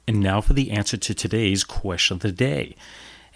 And 0.08 0.18
now 0.18 0.40
for 0.40 0.54
the 0.54 0.72
answer 0.72 0.96
to 0.96 1.14
today's 1.14 1.62
question 1.62 2.16
of 2.16 2.20
the 2.20 2.32
day. 2.32 2.74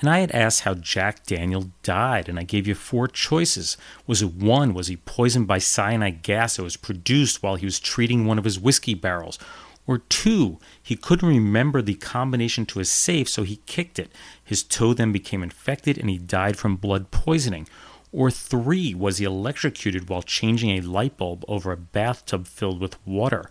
And 0.01 0.11
I 0.11 0.19
had 0.19 0.33
asked 0.33 0.63
how 0.63 0.75
Jack 0.75 1.25
Daniel 1.25 1.71
died, 1.83 2.29
and 2.29 2.39
I 2.39 2.43
gave 2.43 2.67
you 2.67 2.75
four 2.75 3.09
choices. 3.09 3.77
Was 4.07 4.21
it 4.21 4.35
one, 4.35 4.75
was 4.75 4.89
he 4.89 4.97
poisoned 4.97 5.47
by 5.47 5.59
cyanide 5.59 6.23
gas 6.23 6.57
that 6.57 6.65
was 6.65 6.77
produced 6.77 7.43
while 7.43 7.55
he 7.55 7.65
was 7.65 7.81
treating 7.81 8.27
one 8.27 8.39
of 8.39 8.45
his 8.45 8.59
whiskey 8.59 8.95
barrels? 8.95 9.39
Or 9.87 9.99
two, 9.99 10.59
he 10.83 10.97
couldn't 10.97 11.29
remember 11.29 11.81
the 11.81 11.95
combination 11.95 12.67
to 12.67 12.81
his 12.81 12.91
safe, 12.91 13.29
so 13.29 13.45
he 13.45 13.61
kicked 13.67 13.99
it. 13.99 14.11
His 14.45 14.63
toe 14.63 14.93
then 14.93 15.13
became 15.13 15.43
infected 15.43 15.97
and 15.97 16.11
he 16.11 16.19
died 16.19 16.57
from 16.57 16.77
blood 16.77 17.11
poisoning. 17.11 17.69
Or 18.13 18.31
three, 18.31 18.95
was 18.95 19.19
he 19.19 19.25
electrocuted 19.25 20.09
while 20.09 20.23
changing 20.23 20.71
a 20.71 20.81
light 20.81 21.17
bulb 21.17 21.45
over 21.47 21.71
a 21.71 21.77
bathtub 21.77 22.47
filled 22.49 22.81
with 22.81 22.99
water? 23.07 23.49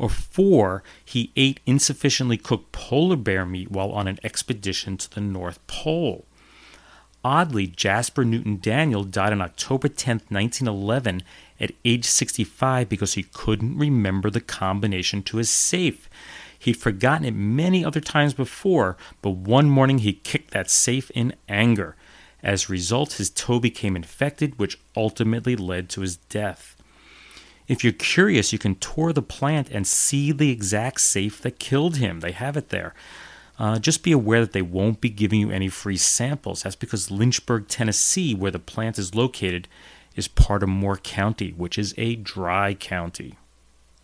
Or 0.00 0.08
four, 0.08 0.82
he 1.04 1.30
ate 1.36 1.60
insufficiently 1.66 2.38
cooked 2.38 2.72
polar 2.72 3.16
bear 3.16 3.44
meat 3.44 3.70
while 3.70 3.92
on 3.92 4.08
an 4.08 4.18
expedition 4.24 4.96
to 4.96 5.10
the 5.10 5.20
North 5.20 5.64
Pole. 5.66 6.24
Oddly, 7.22 7.66
Jasper 7.66 8.24
Newton 8.24 8.60
Daniel 8.62 9.04
died 9.04 9.34
on 9.34 9.42
October 9.42 9.88
10, 9.88 10.22
1911, 10.30 11.22
at 11.60 11.72
age 11.84 12.06
65 12.06 12.88
because 12.88 13.12
he 13.12 13.24
couldn't 13.24 13.76
remember 13.76 14.30
the 14.30 14.40
combination 14.40 15.22
to 15.24 15.36
his 15.36 15.50
safe. 15.50 16.08
He'd 16.58 16.78
forgotten 16.78 17.26
it 17.26 17.34
many 17.34 17.84
other 17.84 18.00
times 18.00 18.32
before, 18.32 18.96
but 19.20 19.32
one 19.32 19.68
morning 19.68 19.98
he 19.98 20.14
kicked 20.14 20.52
that 20.52 20.70
safe 20.70 21.10
in 21.10 21.34
anger. 21.46 21.94
As 22.42 22.70
a 22.70 22.72
result, 22.72 23.14
his 23.14 23.28
toe 23.28 23.60
became 23.60 23.96
infected, 23.96 24.58
which 24.58 24.78
ultimately 24.96 25.56
led 25.56 25.90
to 25.90 26.00
his 26.00 26.16
death. 26.16 26.74
If 27.70 27.84
you're 27.84 27.92
curious, 27.92 28.52
you 28.52 28.58
can 28.58 28.74
tour 28.74 29.12
the 29.12 29.22
plant 29.22 29.70
and 29.70 29.86
see 29.86 30.32
the 30.32 30.50
exact 30.50 31.00
safe 31.02 31.40
that 31.42 31.60
killed 31.60 31.98
him. 31.98 32.18
They 32.18 32.32
have 32.32 32.56
it 32.56 32.70
there. 32.70 32.94
Uh, 33.60 33.78
just 33.78 34.02
be 34.02 34.10
aware 34.10 34.40
that 34.40 34.50
they 34.50 34.60
won't 34.60 35.00
be 35.00 35.08
giving 35.08 35.38
you 35.38 35.52
any 35.52 35.68
free 35.68 35.96
samples. 35.96 36.64
That's 36.64 36.74
because 36.74 37.12
Lynchburg, 37.12 37.68
Tennessee, 37.68 38.34
where 38.34 38.50
the 38.50 38.58
plant 38.58 38.98
is 38.98 39.14
located, 39.14 39.68
is 40.16 40.26
part 40.26 40.64
of 40.64 40.68
Moore 40.68 40.96
County, 40.96 41.52
which 41.52 41.78
is 41.78 41.94
a 41.96 42.16
dry 42.16 42.74
county. 42.74 43.36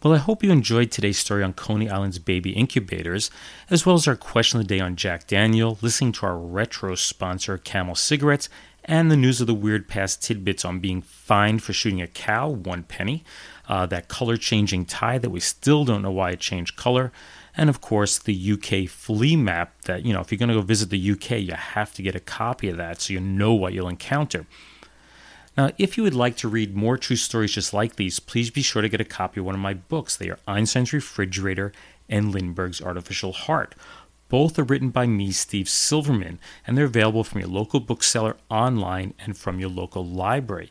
Well, 0.00 0.14
I 0.14 0.18
hope 0.18 0.44
you 0.44 0.52
enjoyed 0.52 0.92
today's 0.92 1.18
story 1.18 1.42
on 1.42 1.52
Coney 1.52 1.90
Island's 1.90 2.20
baby 2.20 2.52
incubators, 2.52 3.32
as 3.68 3.84
well 3.84 3.96
as 3.96 4.06
our 4.06 4.14
question 4.14 4.60
of 4.60 4.68
the 4.68 4.76
day 4.76 4.80
on 4.80 4.94
Jack 4.94 5.26
Daniel, 5.26 5.76
listening 5.82 6.12
to 6.12 6.26
our 6.26 6.38
retro 6.38 6.94
sponsor, 6.94 7.58
Camel 7.58 7.96
Cigarettes, 7.96 8.48
and 8.86 9.10
the 9.10 9.16
news 9.16 9.40
of 9.40 9.48
the 9.48 9.54
weird 9.54 9.88
past 9.88 10.22
tidbits 10.22 10.64
on 10.64 10.78
being 10.78 11.02
fined 11.02 11.62
for 11.62 11.72
shooting 11.72 12.00
a 12.00 12.06
cow, 12.06 12.48
one 12.48 12.84
penny, 12.84 13.24
uh, 13.68 13.86
that 13.86 14.08
color 14.08 14.36
changing 14.36 14.84
tie 14.84 15.18
that 15.18 15.30
we 15.30 15.40
still 15.40 15.84
don't 15.84 16.02
know 16.02 16.10
why 16.10 16.30
it 16.30 16.40
changed 16.40 16.76
color, 16.76 17.12
and 17.56 17.70
of 17.70 17.80
course 17.80 18.18
the 18.18 18.52
UK 18.52 18.88
flea 18.88 19.36
map 19.36 19.82
that, 19.82 20.04
you 20.04 20.12
know, 20.12 20.20
if 20.20 20.30
you're 20.30 20.38
going 20.38 20.48
to 20.48 20.54
go 20.54 20.62
visit 20.62 20.90
the 20.90 21.10
UK, 21.10 21.32
you 21.32 21.54
have 21.54 21.92
to 21.94 22.02
get 22.02 22.14
a 22.14 22.20
copy 22.20 22.68
of 22.68 22.76
that 22.76 23.00
so 23.00 23.12
you 23.12 23.20
know 23.20 23.54
what 23.54 23.72
you'll 23.72 23.88
encounter. 23.88 24.46
Now, 25.56 25.70
if 25.78 25.96
you 25.96 26.02
would 26.02 26.14
like 26.14 26.36
to 26.38 26.48
read 26.48 26.76
more 26.76 26.98
true 26.98 27.16
stories 27.16 27.52
just 27.52 27.72
like 27.72 27.96
these, 27.96 28.20
please 28.20 28.50
be 28.50 28.60
sure 28.60 28.82
to 28.82 28.90
get 28.90 29.00
a 29.00 29.06
copy 29.06 29.40
of 29.40 29.46
one 29.46 29.54
of 29.54 29.60
my 29.60 29.72
books. 29.72 30.14
They 30.14 30.28
are 30.28 30.38
Einstein's 30.46 30.92
Refrigerator 30.92 31.72
and 32.10 32.30
Lindbergh's 32.30 32.82
Artificial 32.82 33.32
Heart. 33.32 33.74
Both 34.28 34.58
are 34.58 34.64
written 34.64 34.90
by 34.90 35.06
me, 35.06 35.30
Steve 35.32 35.68
Silverman, 35.68 36.38
and 36.66 36.76
they're 36.76 36.84
available 36.84 37.24
from 37.24 37.40
your 37.40 37.48
local 37.48 37.80
bookseller 37.80 38.36
online 38.50 39.14
and 39.18 39.36
from 39.36 39.58
your 39.58 39.70
local 39.70 40.04
library. 40.04 40.70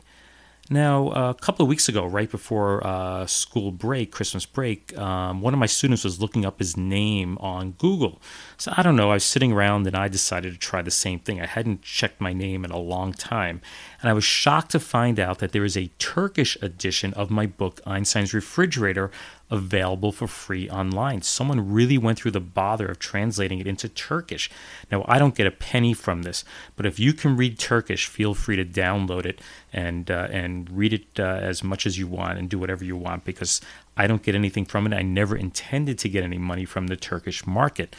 Now, 0.68 1.10
a 1.10 1.34
couple 1.34 1.62
of 1.62 1.68
weeks 1.68 1.88
ago, 1.88 2.04
right 2.06 2.28
before 2.28 2.84
uh, 2.84 3.26
school 3.26 3.70
break, 3.70 4.10
Christmas 4.10 4.44
break, 4.44 4.96
um, 4.98 5.40
one 5.40 5.54
of 5.54 5.60
my 5.60 5.66
students 5.66 6.02
was 6.02 6.20
looking 6.20 6.44
up 6.44 6.58
his 6.58 6.76
name 6.76 7.38
on 7.38 7.72
Google. 7.72 8.20
So 8.56 8.72
I 8.76 8.82
don't 8.82 8.96
know, 8.96 9.10
I 9.10 9.14
was 9.14 9.24
sitting 9.24 9.52
around 9.52 9.86
and 9.86 9.94
I 9.94 10.08
decided 10.08 10.52
to 10.52 10.58
try 10.58 10.82
the 10.82 10.90
same 10.90 11.20
thing. 11.20 11.40
I 11.40 11.46
hadn't 11.46 11.82
checked 11.82 12.20
my 12.20 12.32
name 12.32 12.64
in 12.64 12.72
a 12.72 12.78
long 12.78 13.12
time. 13.12 13.60
And 14.00 14.10
I 14.10 14.12
was 14.12 14.24
shocked 14.24 14.72
to 14.72 14.80
find 14.80 15.18
out 15.18 15.38
that 15.38 15.52
there 15.52 15.64
is 15.64 15.76
a 15.76 15.90
Turkish 15.98 16.56
edition 16.60 17.14
of 17.14 17.30
my 17.30 17.46
book, 17.46 17.80
Einstein's 17.86 18.34
Refrigerator, 18.34 19.10
available 19.50 20.12
for 20.12 20.26
free 20.26 20.68
online. 20.68 21.22
Someone 21.22 21.72
really 21.72 21.98
went 21.98 22.18
through 22.18 22.32
the 22.32 22.40
bother 22.40 22.86
of 22.88 22.98
translating 22.98 23.58
it 23.58 23.66
into 23.66 23.88
Turkish. 23.88 24.50
Now, 24.90 25.04
I 25.06 25.18
don't 25.18 25.34
get 25.34 25.46
a 25.46 25.52
penny 25.52 25.94
from 25.94 26.22
this, 26.22 26.44
but 26.74 26.84
if 26.84 26.98
you 26.98 27.12
can 27.12 27.36
read 27.36 27.58
Turkish, 27.58 28.06
feel 28.06 28.34
free 28.34 28.56
to 28.56 28.64
download 28.64 29.24
it 29.24 29.40
and 29.72 30.10
uh, 30.10 30.28
and 30.30 30.68
read 30.70 30.92
it 30.92 31.06
uh, 31.18 31.22
as 31.22 31.62
much 31.62 31.86
as 31.86 31.98
you 31.98 32.06
want 32.06 32.38
and 32.38 32.50
do 32.50 32.58
whatever 32.58 32.84
you 32.84 32.96
want 32.96 33.24
because 33.24 33.60
I 33.96 34.06
don't 34.06 34.22
get 34.22 34.34
anything 34.34 34.64
from 34.64 34.86
it. 34.86 34.94
I 34.94 35.02
never 35.02 35.36
intended 35.36 35.98
to 36.00 36.08
get 36.08 36.24
any 36.24 36.38
money 36.38 36.64
from 36.64 36.88
the 36.88 36.96
Turkish 36.96 37.46
market. 37.46 37.94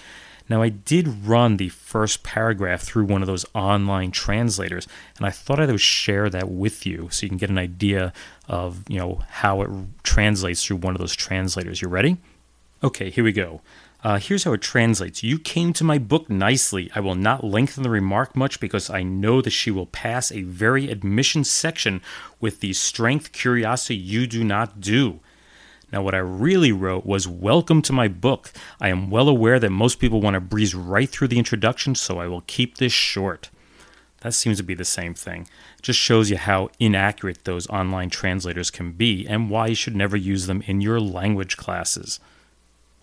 Now, 0.49 0.62
I 0.62 0.69
did 0.69 1.25
run 1.25 1.57
the 1.57 1.69
first 1.69 2.23
paragraph 2.23 2.81
through 2.81 3.05
one 3.05 3.21
of 3.21 3.27
those 3.27 3.45
online 3.53 4.12
translators, 4.12 4.88
and 5.17 5.25
I 5.25 5.29
thought 5.29 5.60
I 5.60 5.65
would 5.65 5.81
share 5.81 6.29
that 6.29 6.49
with 6.49 6.86
you 6.86 7.10
so 7.12 7.25
you 7.25 7.29
can 7.29 7.38
get 7.38 7.49
an 7.49 7.57
idea 7.57 8.13
of 8.47 8.83
you 8.88 8.97
know 8.97 9.23
how 9.29 9.62
it 9.62 9.69
translates 10.03 10.63
through 10.63 10.77
one 10.77 10.95
of 10.95 10.99
those 10.99 11.15
translators. 11.15 11.81
You 11.81 11.89
ready? 11.89 12.17
Okay, 12.83 13.10
here 13.10 13.23
we 13.23 13.31
go. 13.31 13.62
Uh, 14.03 14.19
here's 14.19 14.43
how 14.43 14.53
it 14.53 14.62
translates. 14.62 15.23
You 15.23 15.39
came 15.39 15.73
to 15.73 15.83
my 15.83 15.97
book 15.97 16.29
nicely. 16.29 16.91
I 16.93 16.99
will 16.99 17.15
not 17.15 17.43
lengthen 17.43 17.83
the 17.83 17.89
remark 17.89 18.36
much 18.36 18.60
because 18.60 18.89
I 18.89 19.01
know 19.03 19.41
that 19.41 19.49
she 19.49 19.71
will 19.71 19.88
pass 19.88 20.31
a 20.31 20.43
very 20.43 20.89
admission 20.89 21.43
section 21.43 22.01
with 22.39 22.60
the 22.60 22.73
strength 22.73 23.31
curiosity 23.31 23.95
you 23.95 24.27
do 24.27 24.43
not 24.43 24.79
do. 24.79 25.19
Now, 25.91 26.02
what 26.02 26.15
I 26.15 26.19
really 26.19 26.73
wrote 26.73 27.06
was 27.06 27.28
Welcome 27.28 27.82
to 27.84 27.93
my 27.93 28.10
book. 28.10 28.52
I 28.82 28.89
am 28.89 29.10
well 29.10 29.30
aware 29.30 29.58
that 29.58 29.69
most 29.69 30.00
people 30.00 30.19
want 30.19 30.34
to 30.34 30.41
breeze 30.41 30.76
right 30.76 31.10
through 31.10 31.30
the 31.30 31.38
introduction, 31.38 31.95
so 31.95 32.19
I 32.19 32.28
will 32.28 32.41
keep 32.41 32.78
this 32.78 32.91
short. 32.91 33.50
That 34.21 34.34
seems 34.34 34.58
to 34.58 34.63
be 34.63 34.73
the 34.73 34.84
same 34.84 35.13
thing. 35.13 35.47
It 35.78 35.84
just 35.84 36.00
shows 36.00 36.30
you 36.30 36.36
how 36.38 36.69
inaccurate 36.80 37.45
those 37.45 37.67
online 37.67 38.10
translators 38.10 38.69
can 38.69 38.91
be 38.91 39.26
and 39.28 39.50
why 39.50 39.67
you 39.67 39.76
should 39.76 39.95
never 39.95 40.17
use 40.17 40.47
them 40.47 40.62
in 40.65 40.82
your 40.82 41.00
language 41.00 41.56
classes. 41.56 42.19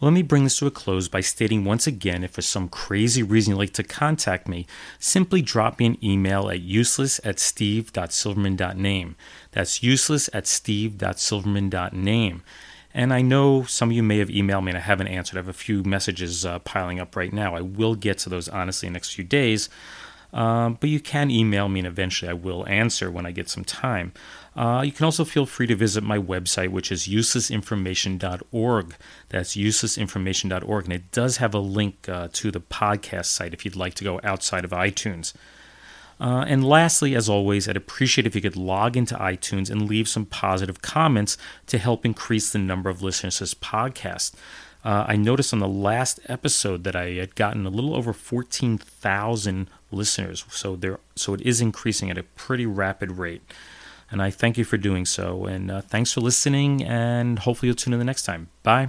Let 0.00 0.12
me 0.12 0.22
bring 0.22 0.44
this 0.44 0.58
to 0.58 0.66
a 0.66 0.70
close 0.70 1.08
by 1.08 1.22
stating 1.22 1.64
once 1.64 1.86
again 1.86 2.24
if 2.24 2.32
for 2.32 2.42
some 2.42 2.68
crazy 2.68 3.22
reason 3.22 3.52
you'd 3.52 3.58
like 3.58 3.72
to 3.74 3.82
contact 3.84 4.46
me, 4.46 4.66
simply 4.98 5.40
drop 5.40 5.78
me 5.78 5.86
an 5.86 6.04
email 6.04 6.50
at 6.50 6.60
useless 6.60 7.20
at 7.24 7.38
steve.silverman.name. 7.38 9.16
That's 9.52 9.82
useless 9.82 10.28
at 10.34 10.46
steve.silverman.name. 10.46 12.42
And 12.94 13.12
I 13.12 13.22
know 13.22 13.64
some 13.64 13.90
of 13.90 13.96
you 13.96 14.04
may 14.04 14.18
have 14.18 14.28
emailed 14.28 14.62
me 14.62 14.70
and 14.70 14.78
I 14.78 14.80
haven't 14.80 15.08
answered. 15.08 15.36
I 15.36 15.40
have 15.40 15.48
a 15.48 15.52
few 15.52 15.82
messages 15.82 16.46
uh, 16.46 16.60
piling 16.60 17.00
up 17.00 17.16
right 17.16 17.32
now. 17.32 17.56
I 17.56 17.60
will 17.60 17.96
get 17.96 18.18
to 18.18 18.28
those 18.28 18.48
honestly 18.48 18.86
in 18.86 18.92
the 18.92 18.96
next 18.98 19.14
few 19.14 19.24
days. 19.24 19.68
Um, 20.32 20.78
but 20.80 20.90
you 20.90 21.00
can 21.00 21.30
email 21.30 21.68
me 21.68 21.80
and 21.80 21.86
eventually 21.86 22.28
I 22.28 22.34
will 22.34 22.66
answer 22.68 23.10
when 23.10 23.26
I 23.26 23.32
get 23.32 23.48
some 23.48 23.64
time. 23.64 24.12
Uh, 24.56 24.82
you 24.84 24.92
can 24.92 25.04
also 25.04 25.24
feel 25.24 25.46
free 25.46 25.66
to 25.66 25.74
visit 25.74 26.04
my 26.04 26.18
website, 26.18 26.68
which 26.68 26.92
is 26.92 27.08
uselessinformation.org. 27.08 28.96
That's 29.28 29.56
uselessinformation.org. 29.56 30.84
And 30.84 30.92
it 30.92 31.10
does 31.10 31.38
have 31.38 31.54
a 31.54 31.58
link 31.58 32.08
uh, 32.08 32.28
to 32.32 32.50
the 32.52 32.60
podcast 32.60 33.26
site 33.26 33.54
if 33.54 33.64
you'd 33.64 33.76
like 33.76 33.94
to 33.94 34.04
go 34.04 34.20
outside 34.22 34.64
of 34.64 34.70
iTunes. 34.70 35.34
Uh, 36.20 36.44
and 36.46 36.64
lastly, 36.64 37.14
as 37.14 37.28
always, 37.28 37.68
I'd 37.68 37.76
appreciate 37.76 38.26
if 38.26 38.34
you 38.34 38.40
could 38.40 38.56
log 38.56 38.96
into 38.96 39.14
iTunes 39.16 39.70
and 39.70 39.88
leave 39.88 40.08
some 40.08 40.26
positive 40.26 40.80
comments 40.82 41.36
to 41.66 41.78
help 41.78 42.04
increase 42.04 42.52
the 42.52 42.58
number 42.58 42.88
of 42.88 43.02
listeners 43.02 43.38
to 43.38 43.44
this 43.44 43.54
podcast. 43.54 44.34
Uh, 44.84 45.04
I 45.08 45.16
noticed 45.16 45.52
on 45.52 45.60
the 45.60 45.68
last 45.68 46.20
episode 46.26 46.84
that 46.84 46.94
I 46.94 47.12
had 47.12 47.34
gotten 47.34 47.64
a 47.64 47.70
little 47.70 47.94
over 47.94 48.12
14,000 48.12 49.70
listeners, 49.90 50.44
so 50.50 50.76
there, 50.76 51.00
so 51.16 51.32
it 51.34 51.40
is 51.40 51.60
increasing 51.60 52.10
at 52.10 52.18
a 52.18 52.22
pretty 52.22 52.66
rapid 52.66 53.12
rate. 53.12 53.42
And 54.10 54.22
I 54.22 54.30
thank 54.30 54.58
you 54.58 54.64
for 54.64 54.76
doing 54.76 55.06
so. 55.06 55.46
And 55.46 55.70
uh, 55.70 55.80
thanks 55.80 56.12
for 56.12 56.20
listening, 56.20 56.84
and 56.84 57.38
hopefully 57.38 57.68
you'll 57.68 57.76
tune 57.76 57.94
in 57.94 57.98
the 57.98 58.04
next 58.04 58.24
time. 58.24 58.48
Bye. 58.62 58.88